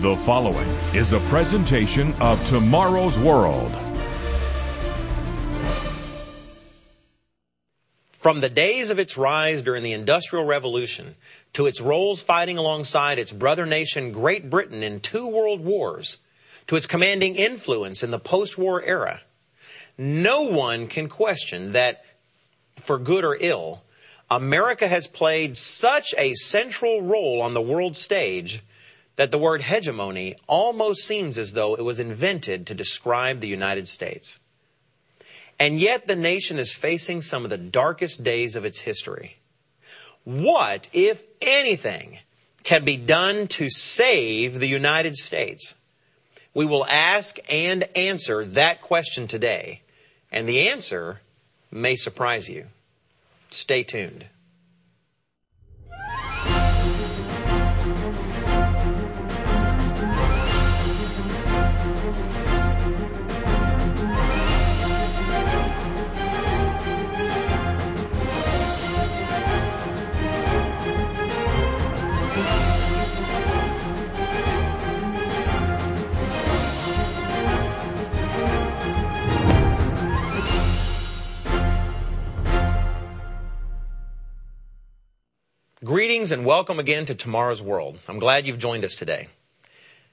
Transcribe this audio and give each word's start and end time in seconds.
The 0.00 0.14
following 0.26 0.68
is 0.94 1.14
a 1.14 1.20
presentation 1.20 2.12
of 2.20 2.46
Tomorrow's 2.48 3.18
World. 3.18 3.72
From 8.12 8.42
the 8.42 8.50
days 8.50 8.90
of 8.90 8.98
its 8.98 9.16
rise 9.16 9.62
during 9.62 9.82
the 9.82 9.94
Industrial 9.94 10.44
Revolution 10.44 11.14
to 11.54 11.64
its 11.64 11.80
roles 11.80 12.20
fighting 12.20 12.58
alongside 12.58 13.18
its 13.18 13.32
brother 13.32 13.64
nation 13.64 14.12
Great 14.12 14.50
Britain 14.50 14.82
in 14.82 15.00
two 15.00 15.26
world 15.26 15.60
wars 15.60 16.18
to 16.66 16.76
its 16.76 16.86
commanding 16.86 17.34
influence 17.34 18.02
in 18.02 18.10
the 18.10 18.18
post-war 18.18 18.82
era, 18.82 19.22
no 19.96 20.42
one 20.42 20.88
can 20.88 21.08
question 21.08 21.72
that, 21.72 22.04
for 22.78 22.98
good 22.98 23.24
or 23.24 23.38
ill, 23.40 23.82
America 24.30 24.88
has 24.88 25.06
played 25.06 25.56
such 25.56 26.14
a 26.18 26.34
central 26.34 27.00
role 27.00 27.40
on 27.40 27.54
the 27.54 27.62
world 27.62 27.96
stage 27.96 28.62
that 29.16 29.30
the 29.30 29.38
word 29.38 29.62
hegemony 29.62 30.36
almost 30.46 31.04
seems 31.04 31.38
as 31.38 31.54
though 31.54 31.74
it 31.74 31.84
was 31.84 31.98
invented 31.98 32.66
to 32.66 32.74
describe 32.74 33.40
the 33.40 33.48
United 33.48 33.88
States. 33.88 34.38
And 35.58 35.78
yet 35.78 36.06
the 36.06 36.16
nation 36.16 36.58
is 36.58 36.72
facing 36.72 37.22
some 37.22 37.44
of 37.44 37.50
the 37.50 37.56
darkest 37.56 38.22
days 38.22 38.56
of 38.56 38.64
its 38.64 38.80
history. 38.80 39.38
What, 40.24 40.88
if 40.92 41.22
anything, 41.40 42.18
can 42.62 42.84
be 42.84 42.96
done 42.96 43.46
to 43.46 43.70
save 43.70 44.58
the 44.58 44.68
United 44.68 45.16
States? 45.16 45.74
We 46.52 46.66
will 46.66 46.84
ask 46.86 47.38
and 47.50 47.84
answer 47.96 48.44
that 48.44 48.82
question 48.82 49.26
today. 49.26 49.82
And 50.30 50.48
the 50.48 50.68
answer 50.68 51.20
may 51.70 51.96
surprise 51.96 52.48
you. 52.48 52.66
Stay 53.50 53.82
tuned. 53.82 54.26
Greetings 85.86 86.32
and 86.32 86.44
welcome 86.44 86.80
again 86.80 87.06
to 87.06 87.14
Tomorrow's 87.14 87.62
World. 87.62 88.00
I'm 88.08 88.18
glad 88.18 88.44
you've 88.44 88.58
joined 88.58 88.84
us 88.84 88.96
today. 88.96 89.28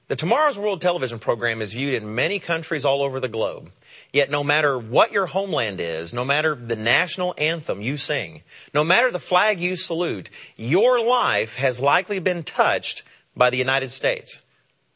The 0.08 0.16
Tomorrow's 0.16 0.60
World 0.60 0.82
television 0.82 1.18
program 1.18 1.64
is 1.64 1.74
viewed 1.74 1.96
in 1.96 2.14
many 2.14 2.38
countries 2.38 2.86
all 2.86 3.02
over 3.02 3.20
the 3.20 3.28
globe. 3.28 3.72
Yet 4.12 4.30
no 4.30 4.44
matter 4.44 4.78
what 4.78 5.12
your 5.12 5.26
homeland 5.26 5.80
is, 5.80 6.14
no 6.14 6.24
matter 6.24 6.54
the 6.54 6.76
national 6.76 7.34
anthem 7.40 7.82
you 7.82 7.98
sing, 7.98 8.44
no 8.72 8.84
matter 8.84 9.10
the 9.10 9.18
flag 9.18 9.60
you 9.60 9.76
salute, 9.76 10.30
your 10.58 11.04
life 11.04 11.56
has 11.56 11.82
likely 11.82 12.20
been 12.20 12.44
touched 12.44 13.02
by 13.36 13.50
the 13.50 13.58
United 13.58 13.90
States. 13.90 14.44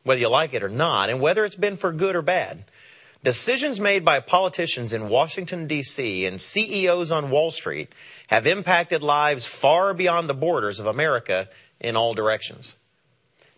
Whether 0.03 0.22
you 0.22 0.30
like 0.30 0.53
it 0.53 0.62
or 0.62 0.69
not, 0.69 1.09
and 1.09 1.19
whether 1.19 1.44
it's 1.44 1.56
been 1.56 1.78
for 1.78 1.91
good 1.91 2.16
or 2.16 2.22
bad. 2.22 2.66
Decisions 3.28 3.78
made 3.78 4.06
by 4.06 4.22
politicians 4.22 4.94
in 4.94 5.09
Washington, 5.09 5.67
D.C. 5.67 6.25
and 6.25 6.39
CEOs 6.39 7.11
on 7.11 7.30
Wall 7.30 7.52
Street 7.52 7.94
have 8.28 8.47
impacted 8.47 9.03
lives 9.03 9.45
far 9.45 9.94
beyond 9.94 10.30
the 10.30 10.34
borders 10.34 10.80
of 10.80 10.86
America 10.86 11.50
in 11.81 11.97
all 11.97 12.14
directions. 12.14 12.78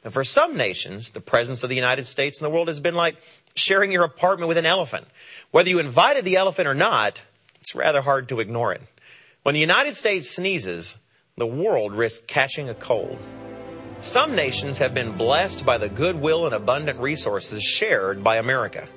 And 0.03 0.11
for 0.11 0.23
some 0.23 0.57
nations, 0.57 1.11
the 1.11 1.21
presence 1.21 1.61
of 1.61 1.69
the 1.69 1.75
United 1.75 2.05
States 2.05 2.41
in 2.41 2.45
the 2.45 2.49
world 2.49 2.67
has 2.67 2.79
been 2.79 2.95
like 2.95 3.17
sharing 3.55 3.91
your 3.91 4.05
apartment 4.05 4.47
with 4.47 4.57
an 4.57 4.65
elephant. 4.65 5.05
Whether 5.51 5.69
you 5.69 5.77
invited 5.77 6.25
the 6.25 6.37
elephant 6.37 6.67
or 6.67 6.73
not, 6.73 7.21
it's 7.61 7.75
rather 7.75 8.01
hard 8.01 8.27
to 8.29 8.39
ignore 8.39 8.73
it. 8.73 8.81
When 9.43 9.53
the 9.53 9.61
United 9.61 9.93
States 9.93 10.31
sneezes, 10.31 10.95
the 11.37 11.45
world 11.45 11.93
risks 11.93 12.25
catching 12.25 12.69
a 12.69 12.73
cold. 12.73 13.19
Some 13.99 14.33
nations 14.33 14.79
have 14.79 14.95
been 14.95 15.15
blessed 15.15 15.63
by 15.63 15.77
the 15.77 15.89
goodwill 15.89 16.47
and 16.47 16.55
abundant 16.55 16.99
resources 16.99 17.61
shared 17.61 18.23
by 18.23 18.37
America. 18.37 18.89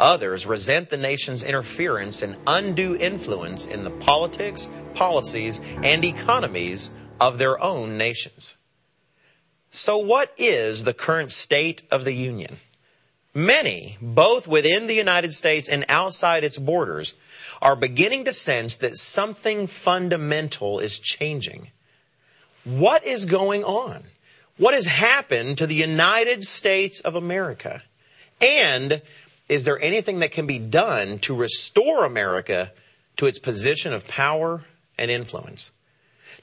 Others 0.00 0.46
resent 0.46 0.88
the 0.88 0.96
nation's 0.96 1.42
interference 1.42 2.22
and 2.22 2.36
undue 2.46 2.96
influence 2.96 3.66
in 3.66 3.84
the 3.84 3.90
politics, 3.90 4.68
policies, 4.94 5.60
and 5.82 6.04
economies 6.04 6.90
of 7.20 7.36
their 7.36 7.62
own 7.62 7.98
nations. 7.98 8.56
So 9.70 9.98
what 9.98 10.32
is 10.38 10.84
the 10.84 10.94
current 10.94 11.32
state 11.32 11.82
of 11.90 12.04
the 12.04 12.14
Union? 12.14 12.56
Many, 13.34 13.98
both 14.00 14.48
within 14.48 14.86
the 14.86 14.94
United 14.94 15.32
States 15.32 15.68
and 15.68 15.84
outside 15.88 16.42
its 16.44 16.58
borders, 16.58 17.14
are 17.60 17.76
beginning 17.76 18.24
to 18.24 18.32
sense 18.32 18.78
that 18.78 18.96
something 18.96 19.66
fundamental 19.66 20.80
is 20.80 20.98
changing. 20.98 21.68
What 22.64 23.04
is 23.04 23.26
going 23.26 23.64
on? 23.64 24.04
What 24.56 24.74
has 24.74 24.86
happened 24.86 25.58
to 25.58 25.66
the 25.66 25.74
United 25.74 26.42
States 26.44 27.00
of 27.00 27.14
America? 27.14 27.82
And 28.40 29.02
is 29.50 29.64
there 29.64 29.82
anything 29.82 30.20
that 30.20 30.30
can 30.30 30.46
be 30.46 30.60
done 30.60 31.18
to 31.18 31.34
restore 31.34 32.04
America 32.04 32.70
to 33.16 33.26
its 33.26 33.40
position 33.40 33.92
of 33.92 34.06
power 34.06 34.64
and 34.96 35.10
influence? 35.10 35.72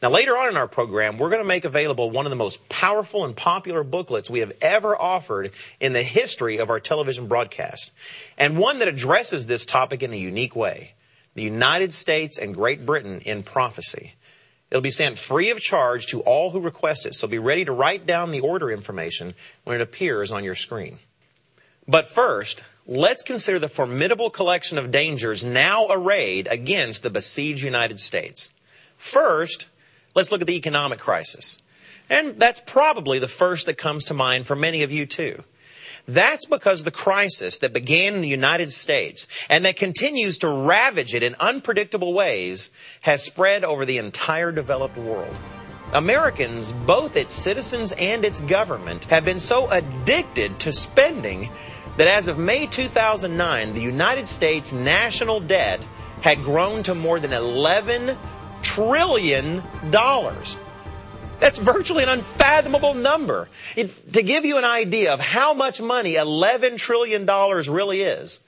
Now, 0.02 0.10
later 0.10 0.38
on 0.38 0.50
in 0.50 0.58
our 0.58 0.68
program, 0.68 1.18
we're 1.18 1.30
going 1.30 1.42
to 1.42 1.48
make 1.48 1.64
available 1.64 2.12
one 2.12 2.26
of 2.26 2.32
the 2.32 2.36
most 2.36 2.68
powerful 2.68 3.24
and 3.24 3.34
popular 3.34 3.86
booklets 3.86 4.30
we 4.30 4.42
have 4.42 4.52
ever 4.62 4.94
offered 4.94 5.52
in 5.80 5.94
the 5.94 6.04
history 6.04 6.58
of 6.58 6.70
our 6.70 6.82
television 6.82 7.28
broadcast, 7.28 7.92
and 8.38 8.60
one 8.60 8.80
that 8.80 8.90
addresses 8.90 9.48
this 9.48 9.66
topic 9.66 10.04
in 10.04 10.12
a 10.12 10.18
unique 10.18 10.56
way 10.56 10.94
the 11.34 11.44
United 11.44 11.94
States 11.94 12.38
and 12.38 12.54
Great 12.56 12.86
Britain 12.86 13.22
in 13.22 13.42
prophecy. 13.44 14.16
It'll 14.70 14.82
be 14.82 14.90
sent 14.90 15.18
free 15.18 15.52
of 15.52 15.62
charge 15.62 16.08
to 16.08 16.22
all 16.22 16.50
who 16.50 16.60
request 16.60 17.06
it, 17.06 17.16
so 17.16 17.28
be 17.28 17.40
ready 17.40 17.64
to 17.64 17.72
write 17.72 18.06
down 18.06 18.32
the 18.32 18.42
order 18.42 18.70
information 18.70 19.34
when 19.64 19.80
it 19.80 19.84
appears 19.84 20.32
on 20.32 20.44
your 20.44 20.56
screen. 20.56 20.98
But 21.88 22.08
first, 22.08 22.64
let's 22.88 23.22
consider 23.22 23.60
the 23.60 23.70
formidable 23.70 24.30
collection 24.30 24.78
of 24.78 24.92
dangers 24.92 25.44
now 25.44 25.88
arrayed 25.90 26.48
against 26.50 27.04
the 27.04 27.10
besieged 27.10 27.64
United 27.64 28.00
States. 28.00 28.50
First, 28.96 29.68
let's 30.16 30.32
look 30.32 30.42
at 30.42 30.48
the 30.48 30.56
economic 30.56 31.00
crisis. 31.00 31.58
And 32.10 32.40
that's 32.40 32.62
probably 32.62 33.20
the 33.20 33.28
first 33.28 33.66
that 33.66 33.78
comes 33.78 34.06
to 34.06 34.14
mind 34.14 34.48
for 34.48 34.56
many 34.56 34.82
of 34.84 34.92
you 34.92 35.06
too. 35.06 35.44
That's 36.08 36.46
because 36.46 36.84
the 36.84 36.92
crisis 36.92 37.58
that 37.58 37.74
began 37.74 38.16
in 38.16 38.22
the 38.22 38.30
United 38.30 38.72
States 38.72 39.28
and 39.50 39.66
that 39.66 39.76
continues 39.76 40.38
to 40.38 40.48
ravage 40.48 41.14
it 41.14 41.22
in 41.22 41.36
unpredictable 41.36 42.14
ways 42.14 42.70
has 43.02 43.24
spread 43.24 43.66
over 43.66 43.86
the 43.86 43.98
entire 43.98 44.54
developed 44.54 44.98
world. 44.98 45.36
Americans, 45.92 46.72
both 46.72 47.18
its 47.18 47.34
citizens 47.34 47.92
and 47.94 48.24
its 48.24 48.40
government, 48.42 49.06
have 49.06 49.26
been 49.26 49.40
so 49.40 49.70
addicted 49.70 50.60
to 50.60 50.72
spending 50.72 51.50
that 51.98 52.08
as 52.08 52.28
of 52.28 52.38
May 52.38 52.68
2009, 52.68 53.74
the 53.74 53.82
United 53.82 54.28
States 54.28 54.72
national 54.72 55.40
debt 55.40 55.86
had 56.22 56.44
grown 56.44 56.84
to 56.84 56.96
more 56.96 57.20
than 57.20 57.34
11 57.34 58.18
trillion 58.62 59.64
dollars. 59.90 60.58
That's 61.40 61.60
virtually 61.60 62.04
an 62.04 62.10
unfathomable 62.10 62.94
number. 62.94 63.48
It, 63.76 64.14
to 64.14 64.24
give 64.24 64.46
you 64.46 64.58
an 64.58 64.66
idea 64.66 65.14
of 65.14 65.20
how 65.20 65.54
much 65.54 65.80
money 65.80 66.14
$11 66.14 66.78
trillion 66.78 67.26
really 67.72 68.02
is, 68.02 68.42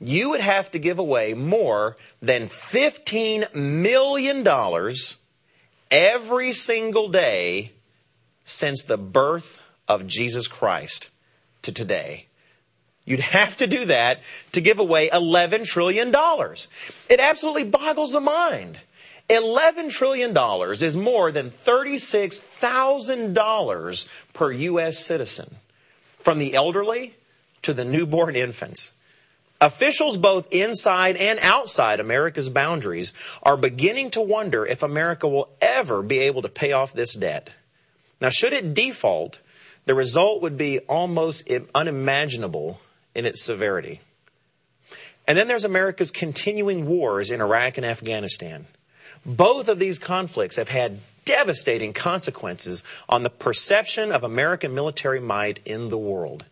you 0.00 0.30
would 0.30 0.40
have 0.40 0.70
to 0.72 0.78
give 0.78 0.98
away 0.98 1.34
more 1.34 1.96
than 2.20 2.48
$15 2.48 3.54
million 3.54 4.46
every 5.90 6.52
single 6.52 7.08
day 7.08 7.72
since 8.44 8.82
the 8.82 8.98
birth 8.98 9.60
of 9.86 10.06
Jesus 10.06 10.48
Christ 10.48 11.10
to 11.62 11.72
today. 11.72 12.27
You'd 13.08 13.20
have 13.20 13.56
to 13.56 13.66
do 13.66 13.86
that 13.86 14.20
to 14.52 14.60
give 14.60 14.78
away 14.78 15.08
$11 15.08 15.64
trillion. 15.64 16.14
It 17.08 17.20
absolutely 17.20 17.64
boggles 17.64 18.12
the 18.12 18.20
mind. 18.20 18.80
$11 19.30 19.90
trillion 19.90 20.36
is 20.72 20.94
more 20.94 21.32
than 21.32 21.50
$36,000 21.50 24.08
per 24.34 24.52
U.S. 24.52 24.98
citizen, 24.98 25.56
from 26.18 26.38
the 26.38 26.52
elderly 26.52 27.14
to 27.62 27.72
the 27.72 27.86
newborn 27.86 28.36
infants. 28.36 28.92
Officials 29.60 30.16
both 30.18 30.46
inside 30.52 31.16
and 31.16 31.40
outside 31.42 31.98
America's 32.00 32.50
boundaries 32.50 33.14
are 33.42 33.56
beginning 33.56 34.10
to 34.10 34.20
wonder 34.20 34.66
if 34.66 34.82
America 34.82 35.26
will 35.26 35.48
ever 35.62 36.02
be 36.02 36.18
able 36.18 36.42
to 36.42 36.50
pay 36.50 36.72
off 36.72 36.92
this 36.92 37.14
debt. 37.14 37.54
Now, 38.20 38.28
should 38.28 38.52
it 38.52 38.74
default, 38.74 39.38
the 39.86 39.94
result 39.94 40.42
would 40.42 40.58
be 40.58 40.80
almost 40.80 41.48
unimaginable 41.74 42.80
in 43.18 43.26
its 43.26 43.42
severity. 43.42 44.00
And 45.26 45.36
then 45.36 45.48
there's 45.48 45.64
America's 45.64 46.12
continuing 46.12 46.86
wars 46.86 47.32
in 47.32 47.40
Iraq 47.40 47.76
and 47.76 47.84
Afghanistan. 47.84 48.66
Both 49.26 49.68
of 49.68 49.80
these 49.80 49.98
conflicts 49.98 50.54
have 50.54 50.68
had 50.68 51.00
devastating 51.24 51.92
consequences 51.92 52.84
on 53.08 53.24
the 53.24 53.30
perception 53.30 54.12
of 54.12 54.22
American 54.22 54.72
military 54.72 55.18
might 55.18 55.58
in 55.64 55.88
the 55.88 55.98
world. 55.98 56.44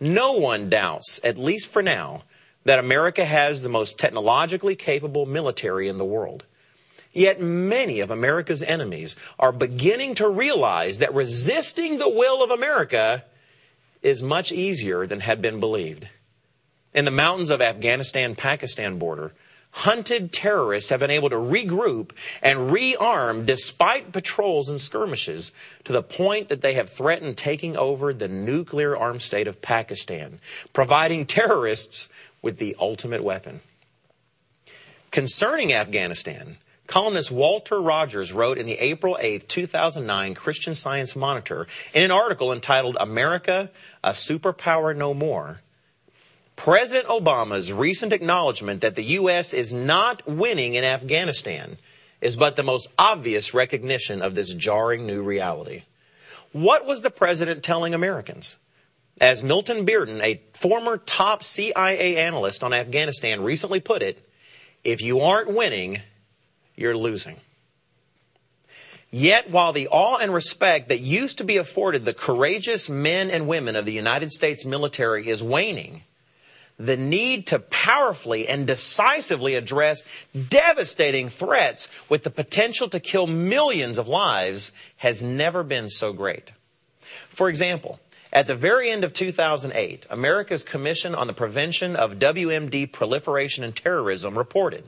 No 0.00 0.32
one 0.32 0.68
doubts, 0.68 1.20
at 1.22 1.38
least 1.38 1.70
for 1.70 1.80
now, 1.80 2.24
that 2.64 2.80
America 2.80 3.24
has 3.24 3.62
the 3.62 3.68
most 3.68 3.96
technologically 3.96 4.74
capable 4.74 5.26
military 5.26 5.88
in 5.88 5.96
the 5.96 6.04
world. 6.04 6.44
Yet 7.12 7.40
many 7.40 8.00
of 8.00 8.10
America's 8.10 8.64
enemies 8.64 9.14
are 9.38 9.52
beginning 9.52 10.16
to 10.16 10.28
realize 10.28 10.98
that 10.98 11.14
resisting 11.14 11.98
the 11.98 12.08
will 12.08 12.42
of 12.42 12.50
America 12.50 13.22
is 14.04 14.22
much 14.22 14.52
easier 14.52 15.06
than 15.06 15.20
had 15.20 15.42
been 15.42 15.58
believed. 15.58 16.06
In 16.92 17.04
the 17.04 17.10
mountains 17.10 17.50
of 17.50 17.60
Afghanistan-Pakistan 17.60 18.98
border, 18.98 19.32
hunted 19.72 20.32
terrorists 20.32 20.90
have 20.90 21.00
been 21.00 21.10
able 21.10 21.30
to 21.30 21.36
regroup 21.36 22.12
and 22.40 22.70
rearm 22.70 23.44
despite 23.44 24.12
patrols 24.12 24.68
and 24.68 24.80
skirmishes 24.80 25.50
to 25.82 25.92
the 25.92 26.02
point 26.02 26.48
that 26.48 26.60
they 26.60 26.74
have 26.74 26.88
threatened 26.88 27.36
taking 27.36 27.76
over 27.76 28.14
the 28.14 28.28
nuclear 28.28 28.96
armed 28.96 29.22
state 29.22 29.48
of 29.48 29.60
Pakistan, 29.60 30.38
providing 30.72 31.26
terrorists 31.26 32.06
with 32.40 32.58
the 32.58 32.76
ultimate 32.78 33.24
weapon. 33.24 33.60
Concerning 35.10 35.72
Afghanistan, 35.72 36.58
Columnist 36.86 37.30
Walter 37.30 37.80
Rodgers 37.80 38.32
wrote 38.32 38.58
in 38.58 38.66
the 38.66 38.78
April 38.78 39.16
8, 39.18 39.48
2009 39.48 40.34
Christian 40.34 40.74
Science 40.74 41.16
Monitor 41.16 41.66
in 41.94 42.04
an 42.04 42.10
article 42.10 42.52
entitled 42.52 42.96
America, 43.00 43.70
a 44.02 44.10
Superpower 44.10 44.94
No 44.94 45.14
More. 45.14 45.60
President 46.56 47.08
Obama's 47.08 47.72
recent 47.72 48.12
acknowledgement 48.12 48.82
that 48.82 48.94
the 48.94 49.04
U.S. 49.04 49.52
is 49.52 49.72
not 49.72 50.26
winning 50.28 50.74
in 50.74 50.84
Afghanistan 50.84 51.78
is 52.20 52.36
but 52.36 52.56
the 52.56 52.62
most 52.62 52.88
obvious 52.98 53.54
recognition 53.54 54.22
of 54.22 54.34
this 54.34 54.54
jarring 54.54 55.06
new 55.06 55.22
reality. 55.22 55.82
What 56.52 56.86
was 56.86 57.02
the 57.02 57.10
president 57.10 57.62
telling 57.62 57.94
Americans? 57.94 58.56
As 59.20 59.42
Milton 59.42 59.84
Bearden, 59.84 60.22
a 60.22 60.40
former 60.52 60.98
top 60.98 61.42
CIA 61.42 62.16
analyst 62.16 62.62
on 62.62 62.72
Afghanistan, 62.72 63.42
recently 63.42 63.80
put 63.80 64.02
it, 64.02 64.28
if 64.84 65.02
you 65.02 65.20
aren't 65.20 65.52
winning, 65.52 66.00
you're 66.76 66.96
losing. 66.96 67.36
Yet, 69.10 69.48
while 69.48 69.72
the 69.72 69.86
awe 69.88 70.16
and 70.16 70.34
respect 70.34 70.88
that 70.88 71.00
used 71.00 71.38
to 71.38 71.44
be 71.44 71.56
afforded 71.56 72.04
the 72.04 72.12
courageous 72.12 72.88
men 72.88 73.30
and 73.30 73.46
women 73.46 73.76
of 73.76 73.84
the 73.84 73.92
United 73.92 74.32
States 74.32 74.64
military 74.64 75.28
is 75.28 75.40
waning, 75.40 76.02
the 76.78 76.96
need 76.96 77.46
to 77.46 77.60
powerfully 77.60 78.48
and 78.48 78.66
decisively 78.66 79.54
address 79.54 80.02
devastating 80.48 81.28
threats 81.28 81.88
with 82.08 82.24
the 82.24 82.30
potential 82.30 82.88
to 82.88 82.98
kill 82.98 83.28
millions 83.28 83.98
of 83.98 84.08
lives 84.08 84.72
has 84.96 85.22
never 85.22 85.62
been 85.62 85.88
so 85.88 86.12
great. 86.12 86.50
For 87.28 87.48
example, 87.48 88.00
at 88.32 88.48
the 88.48 88.56
very 88.56 88.90
end 88.90 89.04
of 89.04 89.12
2008, 89.12 90.06
America's 90.10 90.64
Commission 90.64 91.14
on 91.14 91.28
the 91.28 91.32
Prevention 91.32 91.94
of 91.94 92.18
WMD 92.18 92.90
Proliferation 92.90 93.62
and 93.62 93.76
Terrorism 93.76 94.36
reported 94.36 94.82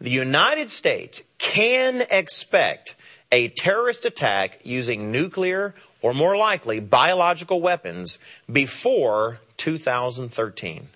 the 0.00 0.10
United 0.10 0.70
States 0.70 1.22
can 1.38 2.04
expect 2.10 2.94
a 3.32 3.48
terrorist 3.48 4.04
attack 4.04 4.60
using 4.62 5.10
nuclear 5.10 5.74
or 6.02 6.14
more 6.14 6.36
likely 6.36 6.80
biological 6.80 7.60
weapons 7.60 8.18
before 8.50 9.40
2013. 9.56 10.88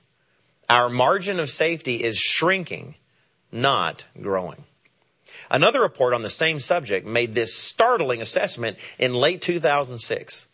Our 0.68 0.88
margin 0.88 1.40
of 1.40 1.50
safety 1.50 2.04
is 2.04 2.16
shrinking, 2.16 2.94
not 3.50 4.04
growing. 4.20 4.64
Another 5.50 5.80
report 5.80 6.14
on 6.14 6.22
the 6.22 6.30
same 6.30 6.60
subject 6.60 7.04
made 7.04 7.34
this 7.34 7.56
startling 7.56 8.22
assessment 8.22 8.78
in 8.98 9.14
late 9.14 9.42
2006. 9.42 10.46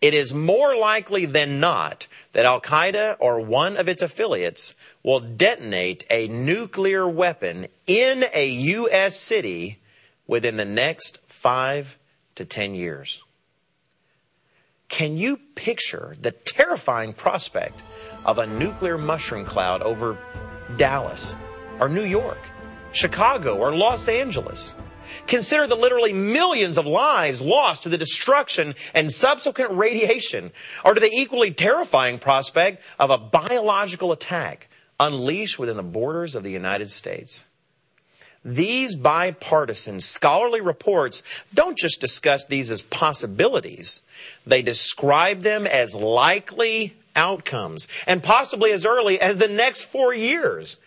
It 0.00 0.14
is 0.14 0.32
more 0.32 0.76
likely 0.76 1.26
than 1.26 1.60
not 1.60 2.06
that 2.32 2.46
Al 2.46 2.60
Qaeda 2.60 3.16
or 3.18 3.40
one 3.40 3.76
of 3.76 3.88
its 3.88 4.00
affiliates 4.00 4.74
will 5.02 5.20
detonate 5.20 6.06
a 6.10 6.26
nuclear 6.28 7.06
weapon 7.06 7.66
in 7.86 8.24
a 8.32 8.48
U.S. 8.48 9.20
city 9.20 9.80
within 10.26 10.56
the 10.56 10.64
next 10.64 11.18
five 11.26 11.98
to 12.36 12.44
ten 12.44 12.74
years. 12.74 13.22
Can 14.88 15.16
you 15.16 15.36
picture 15.54 16.14
the 16.20 16.32
terrifying 16.32 17.12
prospect 17.12 17.82
of 18.24 18.38
a 18.38 18.46
nuclear 18.46 18.96
mushroom 18.96 19.44
cloud 19.44 19.82
over 19.82 20.18
Dallas 20.76 21.34
or 21.78 21.88
New 21.88 22.04
York, 22.04 22.38
Chicago 22.92 23.56
or 23.56 23.74
Los 23.74 24.08
Angeles? 24.08 24.74
Consider 25.26 25.66
the 25.66 25.76
literally 25.76 26.12
millions 26.12 26.78
of 26.78 26.86
lives 26.86 27.40
lost 27.40 27.82
to 27.84 27.88
the 27.88 27.98
destruction 27.98 28.74
and 28.94 29.10
subsequent 29.10 29.72
radiation, 29.72 30.52
or 30.84 30.94
to 30.94 31.00
the 31.00 31.10
equally 31.12 31.50
terrifying 31.50 32.18
prospect 32.18 32.82
of 32.98 33.10
a 33.10 33.18
biological 33.18 34.12
attack 34.12 34.68
unleashed 34.98 35.58
within 35.58 35.76
the 35.76 35.82
borders 35.82 36.34
of 36.34 36.42
the 36.42 36.50
United 36.50 36.90
States. 36.90 37.44
These 38.44 38.94
bipartisan 38.94 40.00
scholarly 40.00 40.60
reports 40.60 41.22
don't 41.52 41.76
just 41.76 42.00
discuss 42.00 42.46
these 42.46 42.70
as 42.70 42.82
possibilities, 42.82 44.00
they 44.46 44.62
describe 44.62 45.40
them 45.40 45.66
as 45.66 45.94
likely 45.94 46.96
outcomes, 47.16 47.86
and 48.06 48.22
possibly 48.22 48.72
as 48.72 48.86
early 48.86 49.20
as 49.20 49.36
the 49.36 49.48
next 49.48 49.82
four 49.82 50.14
years. 50.14 50.78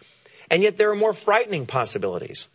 And 0.49 0.63
yet 0.63 0.77
there 0.77 0.89
are 0.91 0.95
more 0.95 1.13
frightening 1.13 1.65
possibilities. 1.65 2.47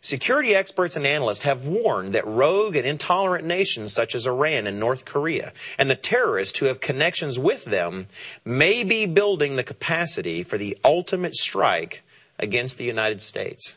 Security 0.00 0.54
experts 0.54 0.94
and 0.94 1.04
analysts 1.04 1.40
have 1.40 1.66
warned 1.66 2.14
that 2.14 2.26
rogue 2.26 2.76
and 2.76 2.86
intolerant 2.86 3.44
nations 3.44 3.92
such 3.92 4.14
as 4.14 4.26
Iran 4.26 4.68
and 4.68 4.78
North 4.78 5.04
Korea 5.04 5.52
and 5.76 5.90
the 5.90 5.96
terrorists 5.96 6.58
who 6.58 6.66
have 6.66 6.80
connections 6.80 7.36
with 7.38 7.64
them 7.64 8.06
may 8.44 8.84
be 8.84 9.06
building 9.06 9.56
the 9.56 9.64
capacity 9.64 10.44
for 10.44 10.56
the 10.56 10.78
ultimate 10.84 11.34
strike 11.34 12.02
against 12.38 12.78
the 12.78 12.84
United 12.84 13.20
States. 13.20 13.76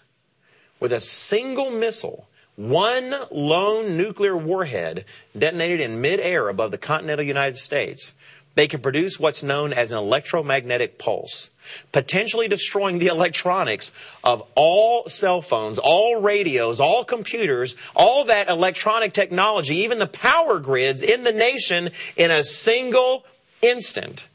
With 0.79 0.93
a 0.93 1.01
single 1.01 1.71
missile, 1.71 2.27
one 2.55 3.15
lone 3.31 3.97
nuclear 3.97 4.37
warhead 4.37 5.05
detonated 5.35 5.81
in 5.81 6.01
midair 6.01 6.49
above 6.49 6.69
the 6.69 6.77
continental 6.77 7.25
United 7.25 7.57
States, 7.57 8.13
they 8.55 8.67
can 8.67 8.81
produce 8.81 9.19
what's 9.19 9.43
known 9.43 9.71
as 9.71 9.91
an 9.91 9.97
electromagnetic 9.97 10.97
pulse, 10.97 11.49
potentially 11.91 12.47
destroying 12.47 12.97
the 12.97 13.07
electronics 13.07 13.91
of 14.23 14.43
all 14.55 15.07
cell 15.07 15.41
phones, 15.41 15.79
all 15.79 16.21
radios, 16.21 16.79
all 16.79 17.05
computers, 17.05 17.75
all 17.95 18.25
that 18.25 18.49
electronic 18.49 19.13
technology, 19.13 19.77
even 19.77 19.99
the 19.99 20.07
power 20.07 20.59
grids 20.59 21.01
in 21.01 21.23
the 21.23 21.31
nation 21.31 21.89
in 22.17 22.29
a 22.29 22.43
single 22.43 23.25
instant. 23.61 24.27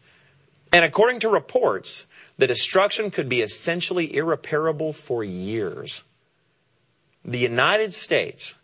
And 0.73 0.85
according 0.85 1.21
to 1.21 1.29
reports, 1.29 2.07
the 2.39 2.47
destruction 2.47 3.11
could 3.11 3.29
be 3.29 3.43
essentially 3.43 4.15
irreparable 4.15 4.93
for 4.93 5.25
years. 5.25 6.05
The 7.25 7.39
United 7.39 7.93
States, 7.93 8.55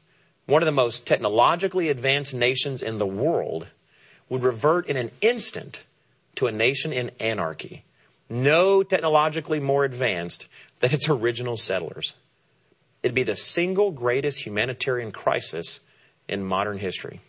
one 0.47 0.63
of 0.63 0.67
the 0.67 0.73
most 0.73 1.07
technologically 1.07 1.89
advanced 1.89 2.33
nations 2.33 2.83
in 2.83 2.99
the 2.99 3.07
world, 3.07 3.67
would 4.33 4.43
revert 4.43 4.87
in 4.87 4.97
an 4.97 5.11
instant 5.21 5.83
to 6.35 6.47
a 6.47 6.53
nation 6.53 6.91
in 6.91 7.11
anarchy, 7.21 7.85
no 8.31 8.83
technologically 8.83 9.61
more 9.61 9.85
advanced 9.85 10.49
than 10.81 10.91
its 10.91 11.07
original 11.07 11.59
settlers. 11.59 12.15
It'd 13.03 13.15
be 13.15 13.25
the 13.25 13.37
single 13.37 13.91
greatest 13.91 14.47
humanitarian 14.47 15.13
crisis 15.13 15.81
in 16.29 16.43
modern 16.43 16.79
history. 16.79 17.21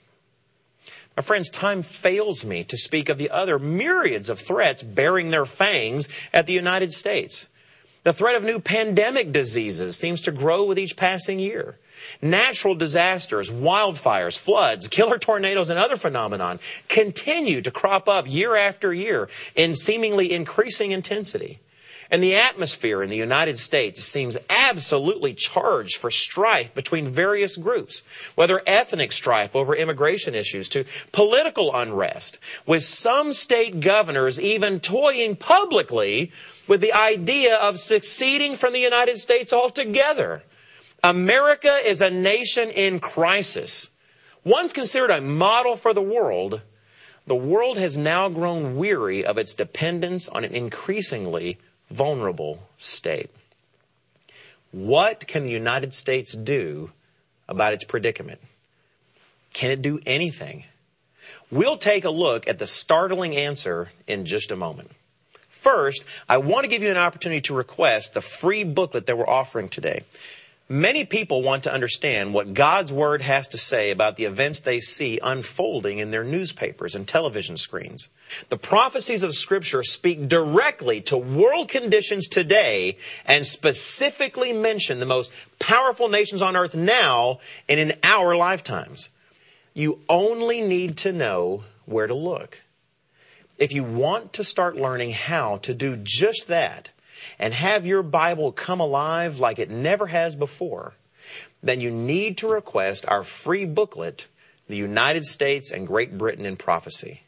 My 1.17 1.23
friends, 1.23 1.49
time 1.49 1.81
fails 1.81 2.45
me 2.45 2.63
to 2.63 2.77
speak 2.77 3.09
of 3.09 3.17
the 3.17 3.31
other 3.31 3.59
myriads 3.59 4.29
of 4.29 4.39
threats 4.39 4.81
bearing 4.81 5.29
their 5.29 5.45
fangs 5.45 6.07
at 6.33 6.45
the 6.45 6.53
United 6.53 6.93
States. 6.93 7.49
The 8.03 8.13
threat 8.13 8.35
of 8.35 8.45
new 8.45 8.61
pandemic 8.61 9.33
diseases 9.33 9.97
seems 9.97 10.21
to 10.21 10.31
grow 10.31 10.63
with 10.63 10.79
each 10.79 10.95
passing 10.95 11.39
year. 11.39 11.75
Natural 12.21 12.75
disasters, 12.75 13.49
wildfires, 13.49 14.37
floods, 14.37 14.87
killer 14.87 15.17
tornadoes, 15.17 15.69
and 15.69 15.79
other 15.79 15.97
phenomenon 15.97 16.59
continue 16.87 17.61
to 17.61 17.71
crop 17.71 18.07
up 18.07 18.29
year 18.29 18.55
after 18.55 18.93
year 18.93 19.29
in 19.55 19.75
seemingly 19.75 20.31
increasing 20.31 20.91
intensity. 20.91 21.59
And 22.13 22.21
the 22.21 22.35
atmosphere 22.35 23.01
in 23.01 23.09
the 23.09 23.17
United 23.17 23.57
States 23.57 24.03
seems 24.03 24.37
absolutely 24.47 25.33
charged 25.33 25.97
for 25.97 26.11
strife 26.11 26.71
between 26.75 27.09
various 27.09 27.57
groups, 27.57 28.03
whether 28.35 28.61
ethnic 28.67 29.11
strife 29.11 29.55
over 29.55 29.75
immigration 29.75 30.35
issues 30.35 30.69
to 30.69 30.85
political 31.11 31.75
unrest, 31.75 32.37
with 32.67 32.83
some 32.83 33.33
state 33.33 33.79
governors 33.79 34.39
even 34.39 34.79
toying 34.79 35.35
publicly 35.35 36.31
with 36.67 36.81
the 36.81 36.93
idea 36.93 37.55
of 37.55 37.79
seceding 37.79 38.55
from 38.55 38.73
the 38.73 38.79
United 38.79 39.17
States 39.17 39.51
altogether. 39.51 40.43
America 41.03 41.81
is 41.85 41.99
a 41.99 42.09
nation 42.09 42.69
in 42.69 43.01
crisis. 43.01 43.89
Once 44.45 44.71
considered 44.71 45.09
a 45.09 45.19
model 45.19 45.75
for 45.75 45.93
the 45.93 46.01
world, 46.01 46.61
the 47.27 47.35
world 47.35 47.77
has 47.77 47.97
now 47.97 48.29
grown 48.29 48.77
weary 48.77 49.25
of 49.25 49.37
its 49.37 49.53
dependence 49.53 50.29
on 50.29 50.45
an 50.45 50.55
increasingly 50.55 51.57
vulnerable 51.91 52.67
state. 52.77 53.29
What 54.71 55.27
can 55.27 55.43
the 55.43 55.51
United 55.51 55.93
States 55.93 56.31
do 56.31 56.91
about 57.49 57.73
its 57.73 57.83
predicament? 57.83 58.39
Can 59.53 59.71
it 59.71 59.81
do 59.81 59.99
anything? 60.05 60.63
We'll 61.51 61.77
take 61.77 62.05
a 62.05 62.09
look 62.09 62.47
at 62.47 62.59
the 62.59 62.67
startling 62.67 63.35
answer 63.35 63.91
in 64.07 64.25
just 64.25 64.51
a 64.51 64.55
moment. 64.55 64.91
First, 65.49 66.05
I 66.27 66.37
want 66.37 66.63
to 66.63 66.69
give 66.69 66.81
you 66.81 66.89
an 66.89 66.97
opportunity 66.97 67.41
to 67.41 67.53
request 67.53 68.13
the 68.13 68.21
free 68.21 68.63
booklet 68.63 69.05
that 69.05 69.17
we're 69.17 69.29
offering 69.29 69.69
today. 69.69 70.03
Many 70.73 71.05
people 71.05 71.43
want 71.43 71.65
to 71.65 71.71
understand 71.71 72.33
what 72.33 72.55
God's 72.55 72.91
Word 72.91 73.21
has 73.21 73.47
to 73.49 73.59
say 73.59 73.91
about 73.91 74.15
the 74.15 74.25
events 74.25 74.59
they 74.59 74.79
see 74.79 75.19
unfolding 75.21 75.99
in 75.99 76.09
their 76.09 76.23
newspapers 76.23 76.95
and 76.95 77.07
television 77.07 77.57
screens. 77.57 78.09
The 78.49 78.57
prophecies 78.57 79.21
of 79.21 79.35
Scripture 79.35 79.83
speak 79.83 80.27
directly 80.27 80.99
to 81.01 81.15
world 81.15 81.69
conditions 81.69 82.27
today 82.27 82.97
and 83.27 83.45
specifically 83.45 84.51
mention 84.51 84.99
the 84.99 85.05
most 85.05 85.31
powerful 85.59 86.09
nations 86.09 86.41
on 86.41 86.55
earth 86.55 86.73
now 86.73 87.39
and 87.69 87.79
in 87.79 87.93
our 88.03 88.35
lifetimes. 88.35 89.11
You 89.75 89.99
only 90.09 90.59
need 90.59 90.97
to 90.97 91.13
know 91.13 91.65
where 91.85 92.07
to 92.07 92.15
look. 92.15 92.63
If 93.59 93.73
you 93.73 93.83
want 93.83 94.33
to 94.33 94.43
start 94.43 94.75
learning 94.75 95.11
how 95.11 95.57
to 95.57 95.75
do 95.75 95.97
just 95.97 96.47
that, 96.47 96.89
and 97.39 97.53
have 97.53 97.85
your 97.85 98.03
Bible 98.03 98.51
come 98.51 98.79
alive 98.79 99.39
like 99.39 99.59
it 99.59 99.69
never 99.69 100.07
has 100.07 100.35
before, 100.35 100.93
then 101.61 101.81
you 101.81 101.91
need 101.91 102.37
to 102.37 102.47
request 102.47 103.05
our 103.07 103.23
free 103.23 103.65
booklet, 103.65 104.27
The 104.67 104.75
United 104.75 105.25
States 105.25 105.71
and 105.71 105.87
Great 105.87 106.17
Britain 106.17 106.45
in 106.45 106.57
Prophecy. 106.57 107.23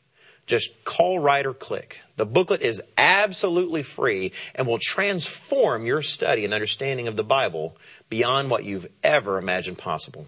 Just 0.45 0.83
call, 0.83 1.17
write, 1.17 1.45
or 1.45 1.53
click. 1.53 2.01
The 2.17 2.25
booklet 2.25 2.61
is 2.61 2.81
absolutely 2.97 3.81
free 3.81 4.31
and 4.53 4.67
will 4.67 4.77
transform 4.79 5.85
your 5.85 6.03
study 6.03 6.45
and 6.45 6.53
understanding 6.53 7.07
of 7.07 7.15
the 7.15 7.23
Bible 7.23 7.75
beyond 8.09 8.49
what 8.49 8.63
you've 8.63 8.87
ever 9.03 9.37
imagined 9.39 9.79
possible. 9.79 10.27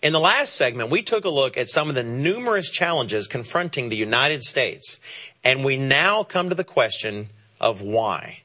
In 0.00 0.12
the 0.12 0.20
last 0.20 0.54
segment, 0.54 0.90
we 0.90 1.02
took 1.02 1.24
a 1.24 1.30
look 1.30 1.56
at 1.56 1.68
some 1.68 1.88
of 1.88 1.96
the 1.96 2.04
numerous 2.04 2.70
challenges 2.70 3.26
confronting 3.26 3.88
the 3.88 3.96
United 3.96 4.44
States, 4.44 4.98
and 5.42 5.64
we 5.64 5.76
now 5.76 6.22
come 6.22 6.48
to 6.48 6.54
the 6.54 6.62
question 6.62 7.30
of 7.60 7.82
why. 7.82 8.42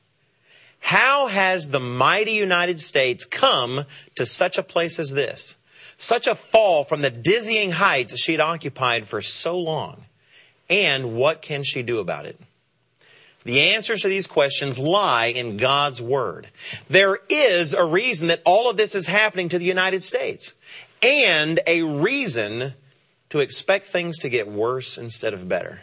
How 0.80 1.28
has 1.28 1.70
the 1.70 1.80
mighty 1.80 2.32
United 2.32 2.82
States 2.82 3.24
come 3.24 3.86
to 4.16 4.26
such 4.26 4.58
a 4.58 4.64
place 4.64 5.00
as 5.00 5.12
this? 5.12 5.56
Such 5.96 6.26
a 6.26 6.34
fall 6.34 6.84
from 6.84 7.02
the 7.02 7.12
dizzying 7.12 7.74
heights 7.74 8.20
she'd 8.20 8.42
occupied 8.42 9.06
for 9.06 9.22
so 9.22 9.58
long? 9.58 10.06
And 10.72 11.14
what 11.14 11.44
can 11.44 11.62
she 11.64 11.84
do 11.84 12.00
about 12.00 12.26
it? 12.26 12.40
The 13.44 13.62
answers 13.62 14.02
to 14.02 14.08
these 14.08 14.26
questions 14.26 14.80
lie 14.80 15.28
in 15.28 15.58
God's 15.58 16.02
Word. 16.02 16.48
There 16.90 17.20
is 17.30 17.74
a 17.74 17.86
reason 17.86 18.28
that 18.28 18.42
all 18.44 18.70
of 18.70 18.78
this 18.78 18.96
is 18.96 19.06
happening 19.06 19.50
to 19.50 19.60
the 19.60 19.66
United 19.66 20.04
States 20.04 20.54
and 21.04 21.60
a 21.68 21.82
reason 21.84 22.74
to 23.30 23.40
expect 23.40 23.88
things 23.88 24.20
to 24.20 24.30
get 24.30 24.48
worse 24.48 24.98
instead 24.98 25.34
of 25.34 25.50
better. 25.50 25.82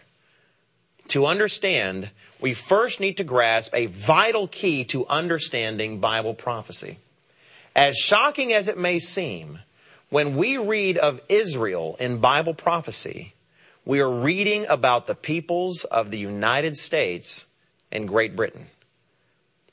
To 1.08 1.26
understand, 1.26 2.10
we 2.40 2.54
first 2.54 3.00
need 3.00 3.16
to 3.18 3.24
grasp 3.24 3.74
a 3.74 3.86
vital 3.86 4.48
key 4.48 4.84
to 4.84 5.06
understanding 5.08 6.00
Bible 6.00 6.34
prophecy. 6.34 6.98
As 7.74 7.96
shocking 7.96 8.52
as 8.52 8.68
it 8.68 8.78
may 8.78 8.98
seem, 8.98 9.58
when 10.08 10.36
we 10.36 10.56
read 10.56 10.96
of 10.98 11.20
Israel 11.28 11.96
in 12.00 12.18
Bible 12.18 12.54
prophecy, 12.54 13.34
we 13.84 14.00
are 14.00 14.10
reading 14.10 14.66
about 14.68 15.06
the 15.06 15.14
peoples 15.14 15.84
of 15.84 16.10
the 16.10 16.18
United 16.18 16.76
States 16.76 17.46
and 17.90 18.08
Great 18.08 18.36
Britain. 18.36 18.66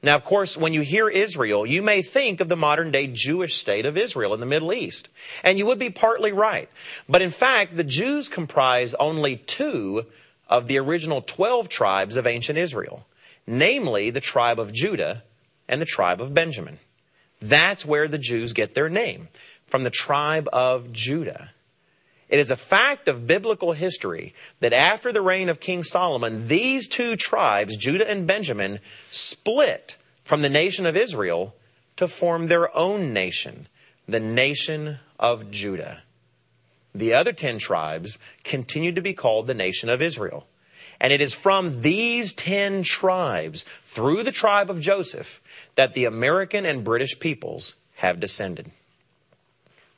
Now, 0.03 0.15
of 0.15 0.23
course, 0.23 0.55
when 0.55 0.73
you 0.73 0.81
hear 0.81 1.09
Israel, 1.09 1.65
you 1.65 1.81
may 1.81 2.01
think 2.01 2.39
of 2.39 2.49
the 2.49 2.55
modern 2.55 2.91
day 2.91 3.07
Jewish 3.07 3.55
state 3.55 3.85
of 3.85 3.97
Israel 3.97 4.33
in 4.33 4.39
the 4.39 4.45
Middle 4.45 4.71
East. 4.71 5.09
And 5.43 5.57
you 5.57 5.65
would 5.65 5.79
be 5.79 5.89
partly 5.89 6.31
right. 6.31 6.69
But 7.09 7.21
in 7.21 7.31
fact, 7.31 7.75
the 7.75 7.83
Jews 7.83 8.29
comprise 8.29 8.93
only 8.95 9.37
two 9.37 10.05
of 10.47 10.67
the 10.67 10.77
original 10.77 11.21
12 11.21 11.67
tribes 11.67 12.15
of 12.15 12.27
ancient 12.27 12.59
Israel, 12.59 13.05
namely 13.47 14.11
the 14.11 14.21
tribe 14.21 14.59
of 14.59 14.71
Judah 14.71 15.23
and 15.67 15.81
the 15.81 15.85
tribe 15.85 16.21
of 16.21 16.33
Benjamin. 16.33 16.79
That's 17.41 17.85
where 17.85 18.07
the 18.07 18.17
Jews 18.17 18.53
get 18.53 18.73
their 18.73 18.89
name, 18.89 19.29
from 19.65 19.83
the 19.83 19.89
tribe 19.89 20.47
of 20.53 20.91
Judah. 20.91 21.51
It 22.29 22.39
is 22.39 22.51
a 22.51 22.57
fact 22.57 23.07
of 23.07 23.25
biblical 23.25 23.71
history 23.71 24.33
that 24.59 24.73
after 24.73 25.11
the 25.11 25.21
reign 25.21 25.47
of 25.47 25.61
King 25.61 25.83
Solomon, 25.83 26.47
these 26.47 26.87
two 26.87 27.15
tribes, 27.15 27.77
Judah 27.77 28.09
and 28.09 28.27
Benjamin, 28.27 28.79
split 29.09 29.97
from 30.23 30.41
the 30.41 30.49
nation 30.49 30.85
of 30.85 30.97
Israel 30.97 31.55
to 31.95 32.07
form 32.07 32.47
their 32.47 32.75
own 32.75 33.13
nation, 33.13 33.67
the 34.07 34.19
nation 34.19 34.99
of 35.17 35.51
Judah. 35.51 36.03
The 36.93 37.13
other 37.13 37.31
ten 37.31 37.59
tribes 37.59 38.17
continued 38.43 38.95
to 38.95 39.01
be 39.01 39.13
called 39.13 39.47
the 39.47 39.53
nation 39.53 39.87
of 39.87 40.01
Israel. 40.01 40.47
And 40.99 41.13
it 41.13 41.21
is 41.21 41.33
from 41.33 41.81
these 41.81 42.33
ten 42.33 42.83
tribes, 42.83 43.63
through 43.85 44.23
the 44.23 44.31
tribe 44.31 44.69
of 44.69 44.81
Joseph, 44.81 45.41
that 45.75 45.93
the 45.93 46.05
American 46.05 46.65
and 46.65 46.83
British 46.83 47.19
peoples 47.19 47.75
have 47.95 48.19
descended 48.19 48.71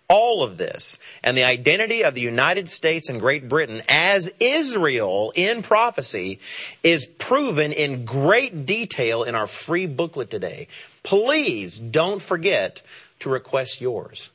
all 0.09 0.41
of 0.41 0.57
this 0.57 0.97
and 1.23 1.37
the 1.37 1.43
identity 1.43 2.03
of 2.03 2.15
the 2.15 2.21
United 2.21 2.67
States 2.67 3.09
and 3.09 3.19
Great 3.19 3.47
Britain 3.47 3.81
as 3.87 4.29
Israel 4.39 5.31
in 5.35 5.61
prophecy 5.61 6.39
is 6.83 7.05
proven 7.05 7.71
in 7.71 8.05
great 8.05 8.65
detail 8.65 9.23
in 9.23 9.35
our 9.35 9.47
free 9.47 9.85
booklet 9.85 10.31
today. 10.31 10.67
Please 11.03 11.77
don't 11.77 12.21
forget 12.21 12.81
to 13.19 13.29
request 13.29 13.79
yours. 13.79 14.31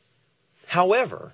However, 0.69 1.33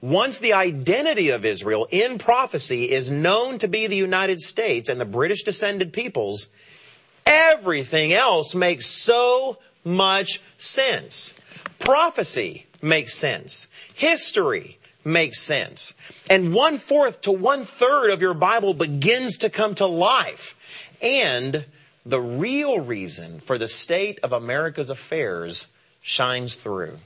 once 0.00 0.38
the 0.38 0.52
identity 0.52 1.30
of 1.30 1.44
Israel 1.44 1.88
in 1.90 2.18
prophecy 2.18 2.90
is 2.90 3.10
known 3.10 3.58
to 3.58 3.68
be 3.68 3.86
the 3.86 3.96
United 3.96 4.40
States 4.40 4.88
and 4.88 5.00
the 5.00 5.04
British 5.04 5.42
descended 5.42 5.92
peoples, 5.92 6.48
everything 7.24 8.12
else 8.12 8.54
makes 8.54 8.86
so 8.86 9.58
much 9.82 10.40
sense. 10.58 11.32
Prophecy 11.78 12.66
makes 12.82 13.14
sense. 13.14 13.67
History 13.98 14.78
makes 15.04 15.40
sense. 15.40 15.92
And 16.30 16.54
one 16.54 16.78
fourth 16.78 17.20
to 17.22 17.32
one 17.32 17.64
third 17.64 18.10
of 18.10 18.22
your 18.22 18.32
Bible 18.32 18.72
begins 18.72 19.38
to 19.38 19.50
come 19.50 19.74
to 19.74 19.86
life. 19.86 20.54
And 21.02 21.64
the 22.06 22.20
real 22.20 22.78
reason 22.78 23.40
for 23.40 23.58
the 23.58 23.66
state 23.66 24.20
of 24.22 24.32
America's 24.32 24.88
affairs 24.88 25.66
shines 26.00 26.54
through. 26.54 26.98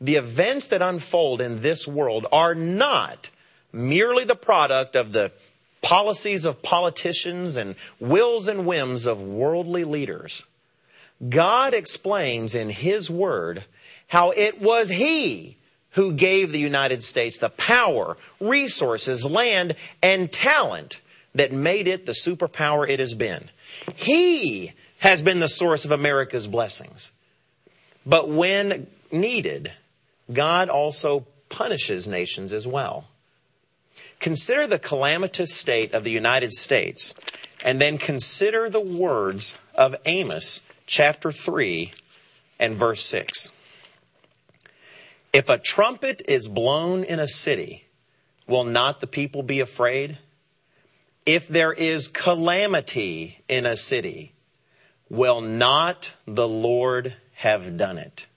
The 0.00 0.16
events 0.16 0.66
that 0.66 0.82
unfold 0.82 1.40
in 1.40 1.62
this 1.62 1.86
world 1.86 2.26
are 2.32 2.56
not 2.56 3.30
merely 3.72 4.24
the 4.24 4.34
product 4.34 4.96
of 4.96 5.12
the 5.12 5.30
policies 5.80 6.44
of 6.44 6.60
politicians 6.60 7.54
and 7.54 7.76
wills 8.00 8.48
and 8.48 8.66
whims 8.66 9.06
of 9.06 9.22
worldly 9.22 9.84
leaders. 9.84 10.42
God 11.28 11.72
explains 11.72 12.52
in 12.52 12.70
His 12.70 13.08
Word 13.08 13.64
how 14.08 14.32
it 14.32 14.60
was 14.60 14.88
He 14.88 15.56
who 15.94 16.12
gave 16.12 16.52
the 16.52 16.60
United 16.60 17.02
States 17.02 17.38
the 17.38 17.48
power, 17.50 18.16
resources, 18.40 19.24
land, 19.24 19.76
and 20.02 20.30
talent 20.30 21.00
that 21.34 21.52
made 21.52 21.88
it 21.88 22.06
the 22.06 22.12
superpower 22.12 22.88
it 22.88 23.00
has 23.00 23.14
been. 23.14 23.50
He 23.96 24.72
has 24.98 25.22
been 25.22 25.40
the 25.40 25.48
source 25.48 25.84
of 25.84 25.90
America's 25.90 26.46
blessings. 26.46 27.10
But 28.06 28.28
when 28.28 28.86
needed, 29.10 29.72
God 30.32 30.68
also 30.68 31.26
punishes 31.48 32.08
nations 32.08 32.52
as 32.52 32.66
well. 32.66 33.08
Consider 34.20 34.66
the 34.66 34.78
calamitous 34.78 35.54
state 35.54 35.92
of 35.92 36.04
the 36.04 36.10
United 36.10 36.52
States, 36.52 37.14
and 37.62 37.80
then 37.80 37.98
consider 37.98 38.68
the 38.68 38.80
words 38.80 39.58
of 39.74 39.94
Amos 40.06 40.60
chapter 40.86 41.30
3 41.30 41.92
and 42.58 42.76
verse 42.76 43.02
6. 43.04 43.52
If 45.34 45.48
a 45.48 45.58
trumpet 45.58 46.22
is 46.28 46.46
blown 46.46 47.02
in 47.02 47.18
a 47.18 47.26
city, 47.26 47.86
will 48.46 48.62
not 48.62 49.00
the 49.00 49.08
people 49.08 49.42
be 49.42 49.58
afraid? 49.58 50.18
If 51.26 51.48
there 51.48 51.72
is 51.72 52.06
calamity 52.06 53.40
in 53.48 53.66
a 53.66 53.76
city, 53.76 54.32
will 55.10 55.40
not 55.40 56.12
the 56.24 56.46
Lord 56.46 57.16
have 57.32 57.76
done 57.76 57.98
it? 57.98 58.28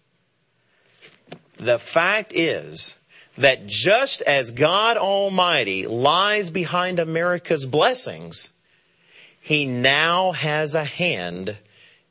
The 1.58 1.78
fact 1.78 2.34
is 2.34 2.96
that 3.38 3.68
just 3.68 4.24
as 4.24 4.50
God 4.50 4.98
Almighty 4.98 5.86
lies 5.86 6.50
behind 6.50 6.98
America's 6.98 7.68
blessings, 7.68 8.54
He 9.40 9.68
now 9.68 10.32
has 10.32 10.74
a 10.74 10.84
hand 10.84 11.58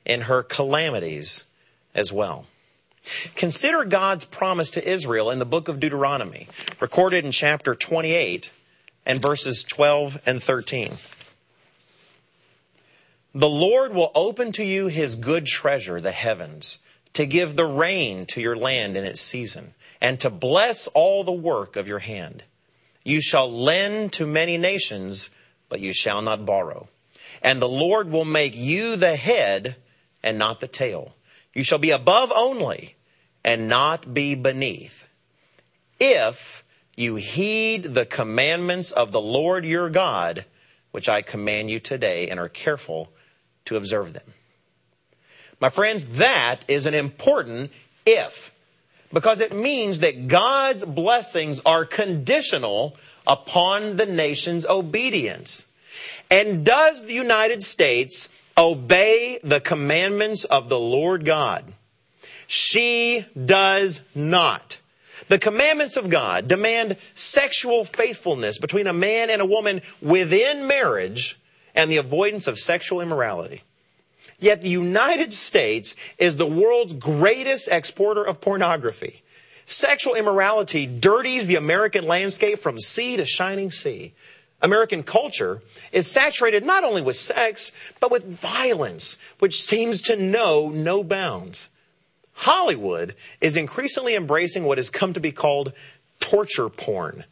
in 0.04 0.20
her 0.22 0.44
calamities 0.44 1.44
as 1.92 2.12
well. 2.12 2.46
Consider 3.34 3.84
God's 3.84 4.24
promise 4.24 4.70
to 4.70 4.88
Israel 4.88 5.30
in 5.30 5.38
the 5.38 5.44
book 5.44 5.68
of 5.68 5.80
Deuteronomy, 5.80 6.48
recorded 6.80 7.24
in 7.24 7.30
chapter 7.30 7.74
28 7.74 8.50
and 9.04 9.20
verses 9.20 9.62
12 9.62 10.20
and 10.26 10.42
13. 10.42 10.92
The 13.34 13.48
Lord 13.48 13.94
will 13.94 14.10
open 14.14 14.50
to 14.52 14.64
you 14.64 14.88
his 14.88 15.14
good 15.14 15.46
treasure, 15.46 16.00
the 16.00 16.12
heavens, 16.12 16.78
to 17.12 17.26
give 17.26 17.54
the 17.54 17.66
rain 17.66 18.26
to 18.26 18.40
your 18.40 18.56
land 18.56 18.96
in 18.96 19.04
its 19.04 19.20
season, 19.20 19.74
and 20.00 20.18
to 20.20 20.30
bless 20.30 20.86
all 20.88 21.22
the 21.22 21.32
work 21.32 21.76
of 21.76 21.86
your 21.86 22.00
hand. 22.00 22.42
You 23.04 23.20
shall 23.20 23.50
lend 23.50 24.12
to 24.14 24.26
many 24.26 24.58
nations, 24.58 25.30
but 25.68 25.80
you 25.80 25.92
shall 25.92 26.22
not 26.22 26.44
borrow. 26.44 26.88
And 27.40 27.62
the 27.62 27.68
Lord 27.68 28.10
will 28.10 28.24
make 28.24 28.56
you 28.56 28.96
the 28.96 29.16
head 29.16 29.76
and 30.22 30.38
not 30.38 30.60
the 30.60 30.66
tail. 30.66 31.14
You 31.54 31.62
shall 31.62 31.78
be 31.78 31.90
above 31.90 32.32
only 32.34 32.95
and 33.46 33.68
not 33.68 34.12
be 34.12 34.34
beneath. 34.34 35.04
If 36.00 36.64
you 36.96 37.14
heed 37.14 37.94
the 37.94 38.04
commandments 38.04 38.90
of 38.90 39.12
the 39.12 39.20
Lord 39.20 39.64
your 39.64 39.88
God, 39.88 40.44
which 40.90 41.08
I 41.08 41.22
command 41.22 41.70
you 41.70 41.78
today, 41.78 42.28
and 42.28 42.40
are 42.40 42.48
careful 42.48 43.12
to 43.66 43.76
observe 43.76 44.12
them. 44.12 44.34
My 45.60 45.68
friends, 45.68 46.04
that 46.16 46.64
is 46.68 46.86
an 46.86 46.94
important 46.94 47.70
if, 48.04 48.52
because 49.12 49.40
it 49.40 49.54
means 49.54 50.00
that 50.00 50.26
God's 50.26 50.84
blessings 50.84 51.60
are 51.64 51.84
conditional 51.84 52.96
upon 53.26 53.96
the 53.96 54.06
nation's 54.06 54.66
obedience. 54.66 55.66
And 56.30 56.64
does 56.64 57.04
the 57.04 57.14
United 57.14 57.62
States 57.62 58.28
obey 58.58 59.38
the 59.42 59.60
commandments 59.60 60.44
of 60.44 60.68
the 60.68 60.78
Lord 60.78 61.24
God? 61.24 61.72
She 62.46 63.26
does 63.44 64.00
not. 64.14 64.78
The 65.28 65.38
commandments 65.38 65.96
of 65.96 66.10
God 66.10 66.46
demand 66.46 66.96
sexual 67.14 67.84
faithfulness 67.84 68.58
between 68.58 68.86
a 68.86 68.92
man 68.92 69.30
and 69.30 69.42
a 69.42 69.46
woman 69.46 69.82
within 70.00 70.66
marriage 70.66 71.38
and 71.74 71.90
the 71.90 71.96
avoidance 71.96 72.46
of 72.46 72.58
sexual 72.58 73.00
immorality. 73.00 73.62
Yet 74.38 74.62
the 74.62 74.68
United 74.68 75.32
States 75.32 75.94
is 76.18 76.36
the 76.36 76.46
world's 76.46 76.92
greatest 76.92 77.68
exporter 77.68 78.22
of 78.22 78.40
pornography. 78.40 79.22
Sexual 79.64 80.14
immorality 80.14 80.86
dirties 80.86 81.46
the 81.46 81.56
American 81.56 82.06
landscape 82.06 82.58
from 82.58 82.78
sea 82.78 83.16
to 83.16 83.24
shining 83.24 83.70
sea. 83.70 84.12
American 84.62 85.02
culture 85.02 85.62
is 85.90 86.10
saturated 86.10 86.64
not 86.64 86.84
only 86.84 87.02
with 87.02 87.16
sex, 87.16 87.72
but 87.98 88.10
with 88.10 88.24
violence, 88.24 89.16
which 89.38 89.62
seems 89.62 90.02
to 90.02 90.16
know 90.16 90.68
no 90.68 91.02
bounds. 91.02 91.68
Hollywood 92.36 93.14
is 93.40 93.56
increasingly 93.56 94.14
embracing 94.14 94.64
what 94.64 94.78
has 94.78 94.90
come 94.90 95.12
to 95.14 95.20
be 95.20 95.32
called 95.32 95.72
torture 96.20 96.68
porn. 96.68 97.24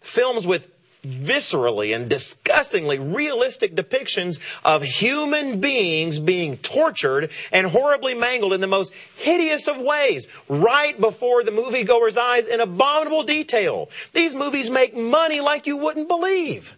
Films 0.00 0.46
with 0.46 0.68
viscerally 1.04 1.94
and 1.94 2.10
disgustingly 2.10 2.98
realistic 2.98 3.74
depictions 3.74 4.40
of 4.64 4.82
human 4.82 5.60
beings 5.60 6.18
being 6.18 6.56
tortured 6.58 7.30
and 7.52 7.68
horribly 7.68 8.14
mangled 8.14 8.52
in 8.52 8.60
the 8.60 8.66
most 8.66 8.92
hideous 9.16 9.68
of 9.68 9.78
ways 9.78 10.26
right 10.48 11.00
before 11.00 11.44
the 11.44 11.52
moviegoer's 11.52 12.18
eyes 12.18 12.46
in 12.46 12.60
abominable 12.60 13.22
detail. 13.22 13.88
These 14.12 14.34
movies 14.34 14.68
make 14.68 14.96
money 14.96 15.40
like 15.40 15.66
you 15.66 15.76
wouldn't 15.76 16.08
believe. 16.08 16.74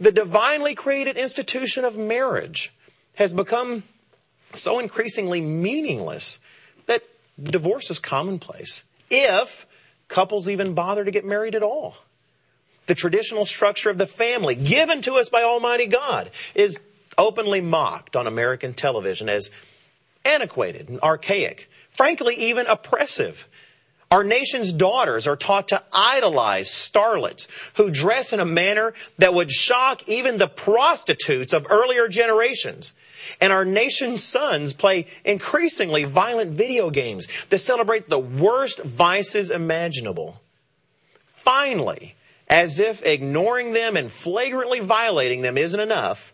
The 0.00 0.12
divinely 0.12 0.74
created 0.74 1.16
institution 1.16 1.84
of 1.84 1.96
marriage 1.96 2.72
has 3.14 3.32
become 3.32 3.84
so 4.52 4.80
increasingly 4.80 5.40
meaningless 5.40 6.38
divorce 7.42 7.90
is 7.90 7.98
commonplace. 7.98 8.84
If 9.10 9.66
couples 10.08 10.48
even 10.48 10.74
bother 10.74 11.04
to 11.04 11.10
get 11.10 11.24
married 11.24 11.54
at 11.54 11.62
all. 11.62 11.96
The 12.86 12.94
traditional 12.94 13.46
structure 13.46 13.90
of 13.90 13.98
the 13.98 14.06
family 14.06 14.54
given 14.54 15.00
to 15.02 15.14
us 15.14 15.30
by 15.30 15.42
Almighty 15.42 15.86
God 15.86 16.30
is 16.54 16.78
openly 17.16 17.60
mocked 17.60 18.16
on 18.16 18.26
American 18.26 18.74
television 18.74 19.28
as 19.28 19.50
antiquated 20.24 20.88
and 20.88 21.00
archaic, 21.00 21.70
frankly, 21.90 22.34
even 22.34 22.66
oppressive. 22.66 23.48
Our 24.10 24.22
nation's 24.22 24.72
daughters 24.72 25.26
are 25.26 25.36
taught 25.36 25.68
to 25.68 25.82
idolize 25.92 26.68
starlets 26.68 27.48
who 27.74 27.90
dress 27.90 28.32
in 28.32 28.40
a 28.40 28.44
manner 28.44 28.94
that 29.18 29.34
would 29.34 29.50
shock 29.50 30.08
even 30.08 30.38
the 30.38 30.46
prostitutes 30.46 31.52
of 31.52 31.66
earlier 31.70 32.06
generations. 32.08 32.92
And 33.40 33.52
our 33.52 33.64
nation's 33.64 34.22
sons 34.22 34.72
play 34.72 35.06
increasingly 35.24 36.04
violent 36.04 36.52
video 36.52 36.90
games 36.90 37.26
that 37.48 37.58
celebrate 37.58 38.08
the 38.08 38.18
worst 38.18 38.82
vices 38.82 39.50
imaginable. 39.50 40.40
Finally, 41.36 42.14
as 42.48 42.78
if 42.78 43.02
ignoring 43.02 43.72
them 43.72 43.96
and 43.96 44.10
flagrantly 44.10 44.80
violating 44.80 45.42
them 45.42 45.58
isn't 45.58 45.80
enough, 45.80 46.32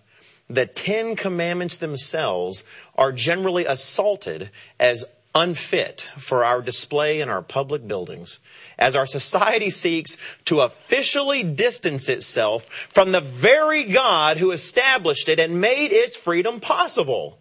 the 0.49 0.67
Ten 0.67 1.15
Commandments 1.15 1.77
themselves 1.77 2.65
are 2.97 3.13
generally 3.13 3.67
assaulted 3.67 4.51
as 4.79 5.05
unfit 5.35 6.09
for 6.17 6.45
our 6.45 6.61
display 6.61 7.21
in 7.21 7.29
our 7.29 7.43
public 7.43 7.87
buildings 7.87 8.41
as 8.79 8.97
our 8.97 9.07
society 9.07 9.71
seeks 9.71 10.17
to 10.45 10.61
officially 10.61 11.43
distance 11.45 12.09
itself 12.09 12.65
from 12.89 13.13
the 13.13 13.21
very 13.21 13.85
God 13.85 14.39
who 14.39 14.51
established 14.51 15.29
it 15.29 15.39
and 15.39 15.61
made 15.61 15.93
its 15.93 16.17
freedom 16.17 16.61
possible. 16.61 17.39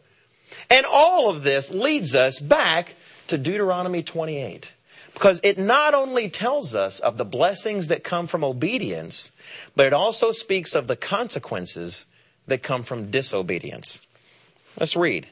And 0.69 0.85
all 0.85 1.29
of 1.29 1.43
this 1.43 1.71
leads 1.71 2.13
us 2.13 2.39
back 2.39 2.95
to 3.27 3.37
Deuteronomy 3.37 4.03
28. 4.03 4.73
Because 5.13 5.39
it 5.43 5.57
not 5.57 5.93
only 5.93 6.29
tells 6.29 6.75
us 6.75 6.99
of 6.99 7.17
the 7.17 7.25
blessings 7.25 7.87
that 7.87 8.03
come 8.03 8.27
from 8.27 8.43
obedience, 8.43 9.31
but 9.75 9.85
it 9.85 9.93
also 9.93 10.31
speaks 10.31 10.75
of 10.75 10.87
the 10.87 10.95
consequences 10.95 12.05
that 12.47 12.63
come 12.63 12.83
from 12.83 13.11
disobedience. 13.11 14.01
Let's 14.79 14.95
read. 14.95 15.27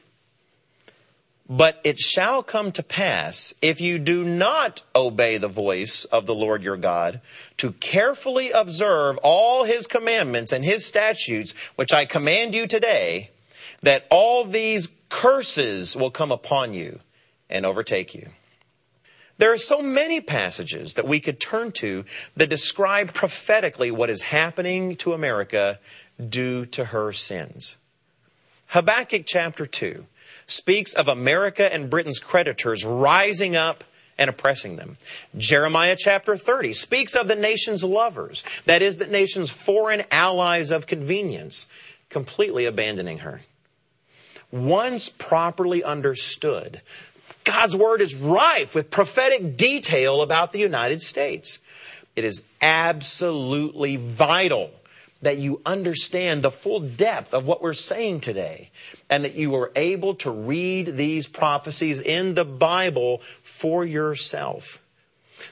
But 1.48 1.80
it 1.82 1.98
shall 1.98 2.42
come 2.42 2.72
to 2.72 2.82
pass, 2.82 3.54
if 3.62 3.80
you 3.80 3.98
do 3.98 4.22
not 4.22 4.82
obey 4.94 5.38
the 5.38 5.48
voice 5.48 6.04
of 6.04 6.26
the 6.26 6.34
Lord 6.34 6.62
your 6.62 6.76
God, 6.76 7.22
to 7.56 7.72
carefully 7.72 8.50
observe 8.50 9.16
all 9.22 9.64
his 9.64 9.86
commandments 9.86 10.52
and 10.52 10.62
his 10.62 10.84
statutes, 10.84 11.54
which 11.76 11.92
I 11.92 12.04
command 12.04 12.54
you 12.54 12.66
today, 12.66 13.30
that 13.80 14.06
all 14.10 14.44
these 14.44 14.88
curses 15.08 15.96
will 15.96 16.10
come 16.10 16.30
upon 16.30 16.74
you 16.74 17.00
and 17.48 17.64
overtake 17.64 18.14
you. 18.14 18.28
There 19.38 19.52
are 19.52 19.58
so 19.58 19.80
many 19.80 20.20
passages 20.20 20.94
that 20.94 21.06
we 21.06 21.20
could 21.20 21.40
turn 21.40 21.72
to 21.72 22.04
that 22.36 22.50
describe 22.50 23.14
prophetically 23.14 23.90
what 23.90 24.10
is 24.10 24.22
happening 24.22 24.96
to 24.96 25.14
America 25.14 25.78
due 26.28 26.66
to 26.66 26.86
her 26.86 27.12
sins. 27.12 27.76
Habakkuk 28.66 29.22
chapter 29.24 29.64
2 29.64 30.04
speaks 30.48 30.92
of 30.92 31.06
America 31.06 31.72
and 31.72 31.88
Britain's 31.88 32.18
creditors 32.18 32.84
rising 32.84 33.54
up 33.54 33.84
and 34.18 34.28
oppressing 34.28 34.74
them. 34.76 34.96
Jeremiah 35.36 35.96
chapter 35.96 36.36
30 36.36 36.74
speaks 36.74 37.14
of 37.14 37.28
the 37.28 37.36
nation's 37.36 37.84
lovers, 37.84 38.42
that 38.64 38.82
is, 38.82 38.96
the 38.96 39.06
nation's 39.06 39.50
foreign 39.50 40.02
allies 40.10 40.72
of 40.72 40.88
convenience, 40.88 41.68
completely 42.08 42.64
abandoning 42.64 43.18
her. 43.18 43.42
Once 44.50 45.08
properly 45.08 45.84
understood, 45.84 46.80
God's 47.44 47.76
word 47.76 48.00
is 48.00 48.14
rife 48.14 48.74
with 48.74 48.90
prophetic 48.90 49.56
detail 49.56 50.22
about 50.22 50.52
the 50.52 50.58
United 50.58 51.02
States. 51.02 51.60
It 52.16 52.24
is 52.24 52.42
absolutely 52.60 53.96
vital 53.96 54.72
that 55.22 55.38
you 55.38 55.60
understand 55.66 56.42
the 56.42 56.50
full 56.50 56.80
depth 56.80 57.34
of 57.34 57.46
what 57.46 57.60
we're 57.60 57.72
saying 57.72 58.20
today 58.20 58.70
and 59.10 59.24
that 59.24 59.34
you 59.34 59.54
are 59.56 59.72
able 59.74 60.14
to 60.14 60.30
read 60.30 60.96
these 60.96 61.26
prophecies 61.26 62.00
in 62.00 62.34
the 62.34 62.44
Bible 62.44 63.20
for 63.42 63.84
yourself. 63.84 64.80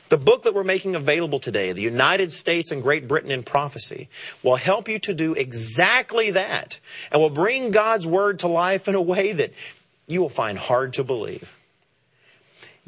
The 0.09 0.19
book 0.19 0.43
that 0.43 0.55
we're 0.55 0.65
making 0.65 0.95
available 0.95 1.39
today, 1.39 1.73
The 1.73 1.83
United 1.83 2.33
States 2.33 2.71
and 2.71 2.83
Great 2.83 3.09
Britain 3.09 3.31
in 3.31 3.43
Prophecy, 3.43 4.09
will 4.43 4.57
help 4.57 4.89
you 4.89 4.99
to 5.01 5.15
do 5.15 5.35
exactly 5.35 6.31
that 6.33 6.79
and 7.11 7.21
will 7.21 7.31
bring 7.31 7.71
God's 7.71 8.07
Word 8.07 8.41
to 8.41 8.49
life 8.49 8.89
in 8.89 8.95
a 8.95 9.03
way 9.03 9.33
that 9.33 9.53
you 10.07 10.21
will 10.21 10.29
find 10.29 10.59
hard 10.59 10.93
to 10.95 11.05
believe. 11.05 11.56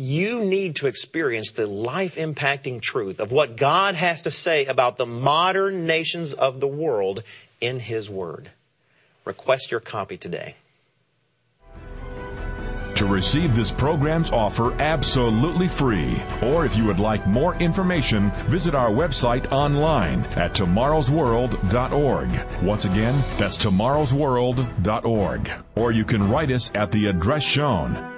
You 0.00 0.44
need 0.44 0.76
to 0.76 0.87
experience 0.87 1.50
the 1.50 1.66
life 1.66 2.14
impacting 2.14 2.80
truth 2.80 3.18
of 3.18 3.32
what 3.32 3.56
God 3.56 3.96
has 3.96 4.22
to 4.22 4.30
say 4.30 4.64
about 4.66 4.96
the 4.96 5.06
modern 5.06 5.88
nations 5.88 6.32
of 6.32 6.61
the 6.61 6.68
world 6.68 7.24
in 7.61 7.80
His 7.80 8.08
Word. 8.08 8.52
Request 9.24 9.72
your 9.72 9.80
copy 9.80 10.16
today. 10.16 10.54
To 12.94 13.06
receive 13.06 13.56
this 13.56 13.72
program's 13.72 14.30
offer 14.30 14.72
absolutely 14.80 15.66
free, 15.66 16.22
or 16.42 16.64
if 16.64 16.76
you 16.76 16.84
would 16.84 17.00
like 17.00 17.26
more 17.26 17.56
information, 17.56 18.30
visit 18.46 18.76
our 18.76 18.90
website 18.90 19.50
online 19.50 20.20
at 20.37 20.54
tomorrowsworld.org. 20.54 22.62
Once 22.62 22.84
again, 22.84 23.20
that's 23.37 23.56
tomorrowsworld.org. 23.56 25.50
Or 25.74 25.90
you 25.90 26.04
can 26.04 26.30
write 26.30 26.52
us 26.52 26.70
at 26.76 26.92
the 26.92 27.08
address 27.08 27.42
shown. 27.42 28.17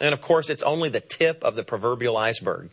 And 0.00 0.12
of 0.12 0.20
course, 0.20 0.50
it's 0.50 0.62
only 0.62 0.88
the 0.88 1.00
tip 1.00 1.42
of 1.42 1.56
the 1.56 1.64
proverbial 1.64 2.16
iceberg. 2.16 2.70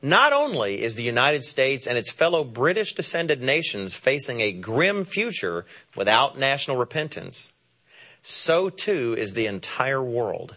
Not 0.00 0.32
only 0.32 0.82
is 0.82 0.96
the 0.96 1.02
United 1.02 1.44
States 1.44 1.86
and 1.86 1.96
its 1.96 2.10
fellow 2.10 2.42
British 2.42 2.94
descended 2.94 3.40
nations 3.40 3.94
facing 3.94 4.40
a 4.40 4.52
grim 4.52 5.04
future 5.04 5.64
without 5.94 6.38
national 6.38 6.76
repentance, 6.76 7.52
so 8.22 8.68
too 8.68 9.14
is 9.16 9.34
the 9.34 9.46
entire 9.46 10.02
world. 10.02 10.56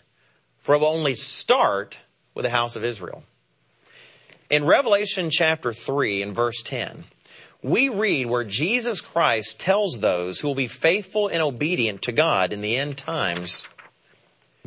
For 0.57 0.75
it 0.75 0.79
will 0.79 0.87
only 0.87 1.13
start 1.13 1.99
with 2.33 2.43
the 2.43 2.49
house 2.49 2.75
of 2.75 2.83
Israel. 2.83 3.23
In 4.49 4.65
Revelation 4.65 5.29
chapter 5.31 5.73
3 5.73 6.23
and 6.23 6.35
verse 6.35 6.63
10, 6.63 7.03
we 7.61 7.89
read 7.89 8.27
where 8.27 8.43
Jesus 8.43 9.01
Christ 9.01 9.59
tells 9.59 9.99
those 9.99 10.39
who 10.39 10.47
will 10.47 10.55
be 10.55 10.67
faithful 10.67 11.27
and 11.27 11.41
obedient 11.41 12.01
to 12.03 12.11
God 12.11 12.53
in 12.53 12.61
the 12.61 12.77
end 12.77 12.97
times 12.97 13.67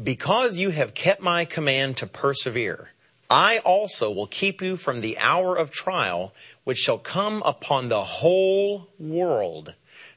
because 0.03 0.59
you 0.59 0.71
have 0.71 0.95
kept 0.95 1.21
my 1.21 1.45
command 1.45 1.97
to 1.99 2.07
persevere, 2.07 2.91
I 3.31 3.59
also 3.59 4.11
will 4.11 4.27
keep 4.27 4.63
you 4.63 4.77
from 4.77 5.01
the 5.01 5.19
hour 5.19 5.57
of 5.57 5.71
trial 5.71 6.33
which 6.65 6.79
shall 6.79 6.99
come 6.99 7.43
upon 7.45 7.89
the 7.89 8.05
whole 8.05 8.89
world 8.99 9.75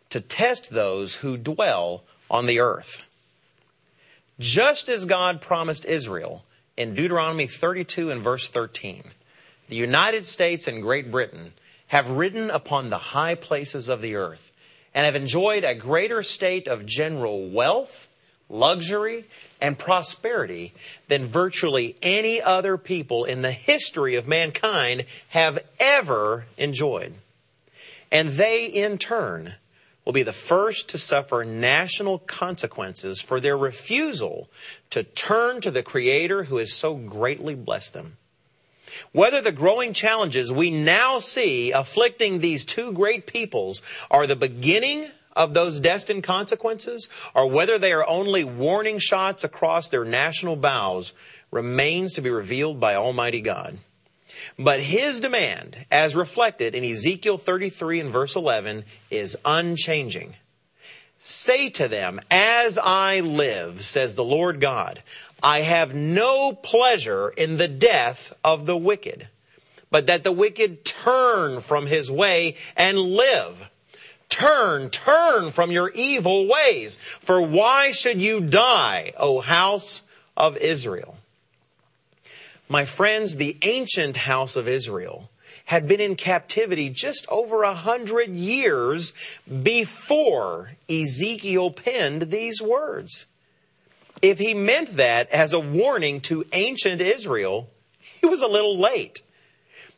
to 0.09 0.19
test 0.19 0.69
those 0.69 1.15
who 1.15 1.37
dwell 1.37 2.03
on 2.29 2.45
the 2.45 2.59
earth. 2.59 3.03
Just 4.39 4.89
as 4.89 5.05
God 5.05 5.41
promised 5.41 5.85
Israel 5.85 6.43
in 6.75 6.95
Deuteronomy 6.95 7.47
32 7.47 8.11
and 8.11 8.21
verse 8.21 8.47
13, 8.47 9.03
the 9.69 9.75
United 9.75 10.27
States 10.27 10.67
and 10.67 10.81
Great 10.81 11.11
Britain 11.11 11.53
have 11.87 12.09
ridden 12.09 12.49
upon 12.49 12.89
the 12.89 12.97
high 12.97 13.35
places 13.35 13.87
of 13.87 14.01
the 14.01 14.15
earth 14.15 14.51
and 14.93 15.05
have 15.05 15.15
enjoyed 15.15 15.63
a 15.63 15.75
greater 15.75 16.23
state 16.23 16.67
of 16.67 16.85
general 16.85 17.49
wealth, 17.49 18.07
luxury, 18.49 19.25
and 19.61 19.77
prosperity 19.77 20.73
than 21.07 21.25
virtually 21.25 21.95
any 22.01 22.41
other 22.41 22.77
people 22.77 23.23
in 23.23 23.43
the 23.43 23.51
history 23.51 24.15
of 24.15 24.27
mankind 24.27 25.05
have 25.29 25.59
ever 25.79 26.45
enjoyed. 26.57 27.13
And 28.11 28.29
they, 28.29 28.65
in 28.65 28.97
turn, 28.97 29.53
will 30.03 30.13
be 30.13 30.23
the 30.23 30.33
first 30.33 30.89
to 30.89 30.97
suffer 30.97 31.45
national 31.45 32.19
consequences 32.19 33.21
for 33.21 33.39
their 33.39 33.57
refusal 33.57 34.49
to 34.89 35.03
turn 35.03 35.61
to 35.61 35.71
the 35.71 35.83
Creator 35.83 36.45
who 36.45 36.57
has 36.57 36.73
so 36.73 36.95
greatly 36.95 37.55
blessed 37.55 37.93
them. 37.93 38.17
Whether 39.13 39.41
the 39.41 39.51
growing 39.51 39.93
challenges 39.93 40.51
we 40.51 40.69
now 40.69 41.19
see 41.19 41.71
afflicting 41.71 42.39
these 42.39 42.65
two 42.65 42.91
great 42.91 43.25
peoples 43.25 43.81
are 44.09 44.27
the 44.27 44.35
beginning 44.35 45.11
of 45.35 45.53
those 45.53 45.79
destined 45.79 46.23
consequences, 46.23 47.09
or 47.33 47.47
whether 47.47 47.77
they 47.77 47.93
are 47.93 48.07
only 48.07 48.43
warning 48.43 48.99
shots 48.99 49.43
across 49.43 49.89
their 49.89 50.05
national 50.05 50.55
bows, 50.55 51.13
remains 51.51 52.13
to 52.13 52.21
be 52.21 52.29
revealed 52.29 52.79
by 52.79 52.95
Almighty 52.95 53.41
God. 53.41 53.77
But 54.57 54.81
his 54.81 55.19
demand, 55.19 55.85
as 55.91 56.15
reflected 56.15 56.75
in 56.75 56.83
Ezekiel 56.83 57.37
33 57.37 57.99
and 57.99 58.11
verse 58.11 58.35
11, 58.35 58.85
is 59.09 59.37
unchanging. 59.45 60.35
Say 61.19 61.69
to 61.71 61.87
them, 61.87 62.19
As 62.31 62.77
I 62.77 63.19
live, 63.19 63.83
says 63.83 64.15
the 64.15 64.23
Lord 64.23 64.59
God, 64.59 65.03
I 65.43 65.61
have 65.61 65.93
no 65.93 66.53
pleasure 66.53 67.29
in 67.29 67.57
the 67.57 67.67
death 67.67 68.33
of 68.43 68.65
the 68.65 68.77
wicked, 68.77 69.27
but 69.89 70.07
that 70.07 70.23
the 70.23 70.31
wicked 70.31 70.85
turn 70.85 71.61
from 71.61 71.87
his 71.87 72.09
way 72.09 72.55
and 72.75 72.97
live. 72.97 73.67
Turn, 74.31 74.89
turn 74.89 75.51
from 75.51 75.71
your 75.71 75.89
evil 75.89 76.47
ways. 76.47 76.97
For 77.19 77.41
why 77.41 77.91
should 77.91 78.21
you 78.21 78.39
die, 78.39 79.13
O 79.17 79.41
house 79.41 80.03
of 80.35 80.57
Israel? 80.57 81.17
My 82.67 82.85
friends, 82.85 83.35
the 83.35 83.57
ancient 83.61 84.17
house 84.17 84.55
of 84.55 84.67
Israel 84.67 85.29
had 85.65 85.87
been 85.87 85.99
in 85.99 86.15
captivity 86.15 86.89
just 86.89 87.27
over 87.27 87.63
a 87.63 87.75
hundred 87.75 88.29
years 88.29 89.13
before 89.61 90.71
Ezekiel 90.89 91.69
penned 91.69 92.23
these 92.23 92.61
words. 92.61 93.25
If 94.21 94.39
he 94.39 94.53
meant 94.53 94.95
that 94.95 95.29
as 95.29 95.51
a 95.51 95.59
warning 95.59 96.21
to 96.21 96.45
ancient 96.53 97.01
Israel, 97.01 97.69
he 97.99 98.27
was 98.27 98.41
a 98.41 98.47
little 98.47 98.77
late. 98.77 99.21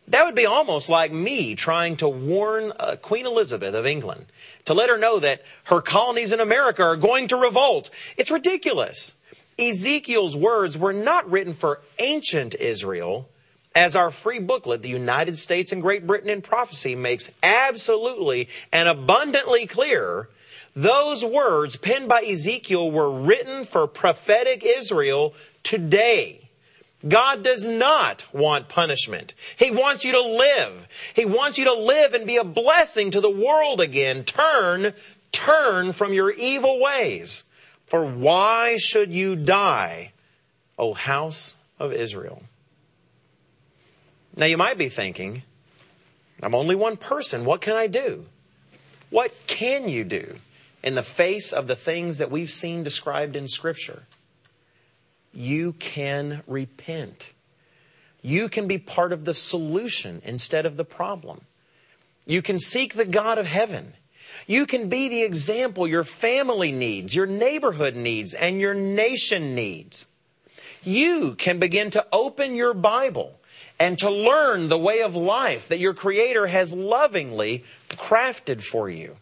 That 0.07 0.25
would 0.25 0.35
be 0.35 0.45
almost 0.45 0.89
like 0.89 1.11
me 1.11 1.55
trying 1.55 1.97
to 1.97 2.09
warn 2.09 2.73
uh, 2.77 2.97
Queen 3.01 3.25
Elizabeth 3.25 3.73
of 3.73 3.85
England 3.85 4.25
to 4.65 4.73
let 4.73 4.89
her 4.89 4.97
know 4.97 5.19
that 5.19 5.43
her 5.65 5.81
colonies 5.81 6.31
in 6.31 6.39
America 6.39 6.83
are 6.83 6.97
going 6.97 7.27
to 7.29 7.37
revolt. 7.37 7.89
It's 8.17 8.31
ridiculous. 8.31 9.13
Ezekiel's 9.57 10.35
words 10.35 10.77
were 10.77 10.93
not 10.93 11.29
written 11.29 11.53
for 11.53 11.81
ancient 11.99 12.55
Israel, 12.55 13.29
as 13.75 13.95
our 13.95 14.11
free 14.11 14.39
booklet, 14.39 14.81
The 14.81 14.89
United 14.89 15.37
States 15.39 15.71
and 15.71 15.81
Great 15.81 16.05
Britain 16.05 16.29
in 16.29 16.41
Prophecy, 16.41 16.95
makes 16.95 17.31
absolutely 17.41 18.49
and 18.71 18.89
abundantly 18.89 19.65
clear. 19.65 20.29
Those 20.75 21.23
words 21.23 21.75
penned 21.77 22.09
by 22.09 22.21
Ezekiel 22.21 22.89
were 22.89 23.11
written 23.11 23.63
for 23.63 23.87
prophetic 23.87 24.63
Israel 24.63 25.33
today. 25.63 26.42
God 27.07 27.43
does 27.43 27.65
not 27.65 28.25
want 28.33 28.69
punishment. 28.69 29.33
He 29.57 29.71
wants 29.71 30.05
you 30.05 30.13
to 30.13 30.21
live. 30.21 30.87
He 31.13 31.25
wants 31.25 31.57
you 31.57 31.65
to 31.65 31.73
live 31.73 32.13
and 32.13 32.25
be 32.25 32.37
a 32.37 32.43
blessing 32.43 33.11
to 33.11 33.21
the 33.21 33.29
world 33.29 33.81
again. 33.81 34.23
Turn, 34.23 34.93
turn 35.31 35.91
from 35.91 36.13
your 36.13 36.31
evil 36.31 36.79
ways. 36.79 37.43
For 37.85 38.05
why 38.05 38.77
should 38.77 39.13
you 39.13 39.35
die, 39.35 40.13
O 40.79 40.93
house 40.93 41.55
of 41.77 41.91
Israel? 41.91 42.43
Now 44.35 44.45
you 44.45 44.57
might 44.57 44.77
be 44.77 44.89
thinking, 44.89 45.43
I'm 46.41 46.55
only 46.55 46.75
one 46.75 46.97
person. 46.97 47.45
What 47.45 47.61
can 47.61 47.75
I 47.75 47.87
do? 47.87 48.25
What 49.09 49.33
can 49.45 49.89
you 49.89 50.03
do 50.03 50.37
in 50.83 50.95
the 50.95 51.03
face 51.03 51.53
of 51.53 51.67
the 51.67 51.75
things 51.75 52.17
that 52.17 52.31
we've 52.31 52.49
seen 52.49 52.83
described 52.83 53.35
in 53.35 53.47
Scripture? 53.47 54.03
You 55.33 55.73
can 55.73 56.43
repent. 56.47 57.31
You 58.21 58.47
can 58.47 58.67
be 58.67 58.77
part 58.77 59.11
of 59.11 59.25
the 59.25 59.33
solution 59.33 60.21
instead 60.23 60.65
of 60.65 60.77
the 60.77 60.85
problem. 60.85 61.41
You 62.25 62.41
can 62.41 62.59
seek 62.59 62.93
the 62.93 63.05
God 63.05 63.37
of 63.37 63.45
heaven. 63.45 63.93
You 64.47 64.65
can 64.65 64.89
be 64.89 65.09
the 65.09 65.23
example 65.23 65.87
your 65.87 66.03
family 66.03 66.71
needs, 66.71 67.13
your 67.13 67.25
neighborhood 67.25 67.95
needs, 67.95 68.33
and 68.33 68.59
your 68.59 68.73
nation 68.73 69.53
needs. 69.55 70.05
You 70.83 71.35
can 71.35 71.59
begin 71.59 71.89
to 71.91 72.05
open 72.11 72.55
your 72.55 72.73
Bible 72.73 73.39
and 73.79 73.97
to 73.99 74.09
learn 74.09 74.69
the 74.69 74.77
way 74.77 75.01
of 75.01 75.15
life 75.15 75.67
that 75.67 75.79
your 75.79 75.93
Creator 75.93 76.47
has 76.47 76.73
lovingly 76.73 77.63
crafted 77.89 78.61
for 78.61 78.89
you. 78.89 79.17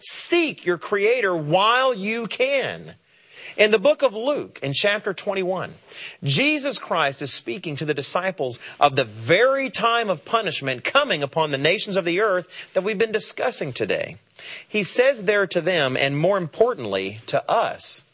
Seek 0.00 0.64
your 0.66 0.78
Creator 0.78 1.36
while 1.36 1.94
you 1.94 2.26
can. 2.26 2.94
In 3.56 3.70
the 3.70 3.78
book 3.78 4.02
of 4.02 4.14
Luke, 4.14 4.58
in 4.62 4.72
chapter 4.72 5.12
21, 5.12 5.74
Jesus 6.24 6.78
Christ 6.78 7.20
is 7.20 7.32
speaking 7.32 7.76
to 7.76 7.84
the 7.84 7.94
disciples 7.94 8.58
of 8.80 8.96
the 8.96 9.04
very 9.04 9.68
time 9.68 10.08
of 10.08 10.24
punishment 10.24 10.84
coming 10.84 11.22
upon 11.22 11.50
the 11.50 11.58
nations 11.58 11.96
of 11.96 12.04
the 12.04 12.20
earth 12.20 12.48
that 12.72 12.82
we've 12.82 12.98
been 12.98 13.12
discussing 13.12 13.72
today. 13.72 14.16
He 14.66 14.82
says 14.82 15.24
there 15.24 15.46
to 15.48 15.60
them, 15.60 15.96
and 15.96 16.16
more 16.16 16.38
importantly, 16.38 17.20
to 17.26 17.48
us, 17.50 18.04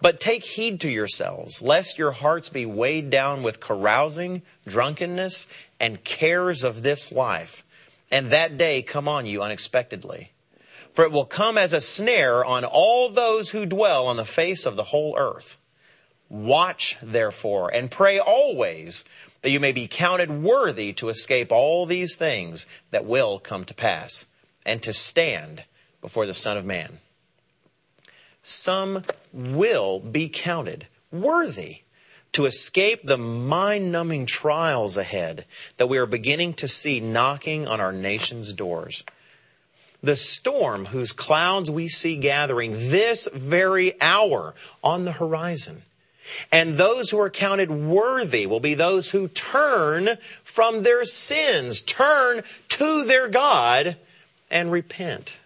but 0.00 0.18
take 0.18 0.44
heed 0.44 0.80
to 0.80 0.90
yourselves, 0.90 1.62
lest 1.62 1.98
your 1.98 2.12
hearts 2.12 2.48
be 2.48 2.66
weighed 2.66 3.10
down 3.10 3.42
with 3.42 3.60
carousing, 3.60 4.42
drunkenness, 4.66 5.46
and 5.78 6.02
cares 6.02 6.64
of 6.64 6.82
this 6.82 7.12
life, 7.12 7.64
and 8.10 8.30
that 8.30 8.56
day 8.56 8.82
come 8.82 9.06
on 9.06 9.26
you 9.26 9.42
unexpectedly. 9.42 10.32
For 11.00 11.06
it 11.06 11.12
will 11.12 11.24
come 11.24 11.56
as 11.56 11.72
a 11.72 11.80
snare 11.80 12.44
on 12.44 12.62
all 12.62 13.08
those 13.08 13.48
who 13.48 13.64
dwell 13.64 14.06
on 14.06 14.18
the 14.18 14.24
face 14.26 14.66
of 14.66 14.76
the 14.76 14.84
whole 14.84 15.16
earth. 15.16 15.56
Watch, 16.28 16.98
therefore, 17.00 17.72
and 17.72 17.90
pray 17.90 18.18
always 18.18 19.06
that 19.40 19.48
you 19.48 19.60
may 19.60 19.72
be 19.72 19.88
counted 19.88 20.30
worthy 20.30 20.92
to 20.92 21.08
escape 21.08 21.50
all 21.50 21.86
these 21.86 22.16
things 22.16 22.66
that 22.90 23.06
will 23.06 23.38
come 23.38 23.64
to 23.64 23.72
pass, 23.72 24.26
and 24.66 24.82
to 24.82 24.92
stand 24.92 25.64
before 26.02 26.26
the 26.26 26.34
Son 26.34 26.58
of 26.58 26.66
Man 26.66 26.98
some 28.42 29.02
will 29.32 30.00
be 30.00 30.28
counted 30.28 30.86
worthy 31.10 31.78
to 32.32 32.44
escape 32.44 33.00
the 33.04 33.16
mind 33.16 33.90
numbing 33.90 34.26
trials 34.26 34.98
ahead 34.98 35.46
that 35.78 35.88
we 35.88 35.96
are 35.96 36.04
beginning 36.04 36.52
to 36.52 36.68
see 36.68 37.00
knocking 37.00 37.66
on 37.66 37.80
our 37.80 37.94
nation's 37.94 38.52
doors. 38.52 39.02
The 40.02 40.16
storm 40.16 40.86
whose 40.86 41.12
clouds 41.12 41.70
we 41.70 41.88
see 41.88 42.16
gathering 42.16 42.72
this 42.90 43.28
very 43.32 44.00
hour 44.00 44.54
on 44.82 45.04
the 45.04 45.12
horizon. 45.12 45.82
And 46.52 46.78
those 46.78 47.10
who 47.10 47.20
are 47.20 47.30
counted 47.30 47.70
worthy 47.70 48.46
will 48.46 48.60
be 48.60 48.74
those 48.74 49.10
who 49.10 49.28
turn 49.28 50.16
from 50.44 50.82
their 50.82 51.04
sins, 51.04 51.82
turn 51.82 52.42
to 52.68 53.04
their 53.04 53.28
God, 53.28 53.96
and 54.50 54.70
repent. 54.70 55.38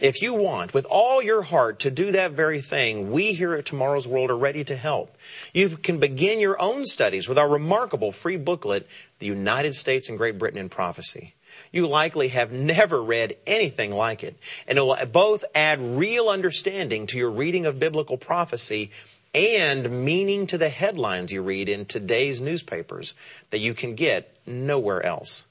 If 0.00 0.22
you 0.22 0.32
want 0.32 0.72
with 0.72 0.86
all 0.86 1.22
your 1.22 1.42
heart 1.42 1.80
to 1.80 1.90
do 1.90 2.12
that 2.12 2.32
very 2.32 2.62
thing, 2.62 3.10
we 3.10 3.34
here 3.34 3.54
at 3.54 3.66
Tomorrow's 3.66 4.08
World 4.08 4.30
are 4.30 4.36
ready 4.36 4.64
to 4.64 4.76
help. 4.76 5.14
You 5.52 5.76
can 5.76 5.98
begin 5.98 6.40
your 6.40 6.60
own 6.60 6.86
studies 6.86 7.28
with 7.28 7.38
our 7.38 7.48
remarkable 7.48 8.10
free 8.10 8.38
booklet, 8.38 8.86
The 9.18 9.26
United 9.26 9.76
States 9.76 10.08
and 10.08 10.16
Great 10.16 10.38
Britain 10.38 10.58
in 10.58 10.70
Prophecy. 10.70 11.34
You 11.72 11.86
likely 11.86 12.28
have 12.28 12.52
never 12.52 13.02
read 13.02 13.36
anything 13.46 13.92
like 13.92 14.24
it, 14.24 14.36
and 14.66 14.76
it 14.76 14.82
will 14.82 14.96
both 15.12 15.44
add 15.54 15.80
real 15.80 16.28
understanding 16.28 17.06
to 17.08 17.18
your 17.18 17.30
reading 17.30 17.66
of 17.66 17.78
biblical 17.78 18.16
prophecy 18.16 18.90
and 19.32 20.04
meaning 20.04 20.46
to 20.48 20.58
the 20.58 20.68
headlines 20.68 21.30
you 21.30 21.42
read 21.42 21.68
in 21.68 21.86
today's 21.86 22.40
newspapers 22.40 23.14
that 23.50 23.58
you 23.58 23.74
can 23.74 23.94
get 23.94 24.36
nowhere 24.46 25.04
else. 25.04 25.44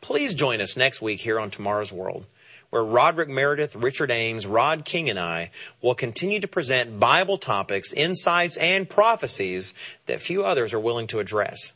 Please 0.00 0.32
join 0.32 0.60
us 0.60 0.76
next 0.76 1.02
week 1.02 1.20
here 1.20 1.40
on 1.40 1.50
Tomorrow's 1.50 1.92
World 1.92 2.24
where 2.70 2.84
Roderick 2.84 3.28
Meredith, 3.28 3.74
Richard 3.74 4.10
Ames, 4.10 4.46
Rod 4.46 4.84
King, 4.84 5.10
and 5.10 5.18
I 5.18 5.50
will 5.82 5.94
continue 5.94 6.40
to 6.40 6.48
present 6.48 7.00
Bible 7.00 7.36
topics, 7.36 7.92
insights, 7.92 8.56
and 8.56 8.88
prophecies 8.88 9.74
that 10.06 10.20
few 10.20 10.44
others 10.44 10.72
are 10.72 10.80
willing 10.80 11.08
to 11.08 11.18
address. 11.18 11.72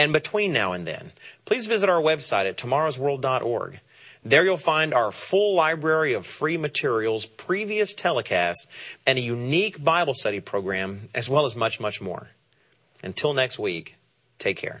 And 0.00 0.14
between 0.14 0.54
now 0.54 0.72
and 0.72 0.86
then, 0.86 1.12
please 1.44 1.66
visit 1.66 1.90
our 1.90 2.00
website 2.00 2.48
at 2.48 2.56
tomorrowsworld.org. 2.56 3.80
There 4.24 4.44
you'll 4.44 4.56
find 4.56 4.94
our 4.94 5.12
full 5.12 5.54
library 5.54 6.14
of 6.14 6.24
free 6.24 6.56
materials, 6.56 7.26
previous 7.26 7.94
telecasts, 7.94 8.66
and 9.04 9.18
a 9.18 9.22
unique 9.22 9.84
Bible 9.84 10.14
study 10.14 10.40
program, 10.40 11.10
as 11.14 11.28
well 11.28 11.44
as 11.44 11.54
much, 11.54 11.80
much 11.80 12.00
more. 12.00 12.30
Until 13.02 13.34
next 13.34 13.58
week, 13.58 13.96
take 14.38 14.56
care. 14.56 14.80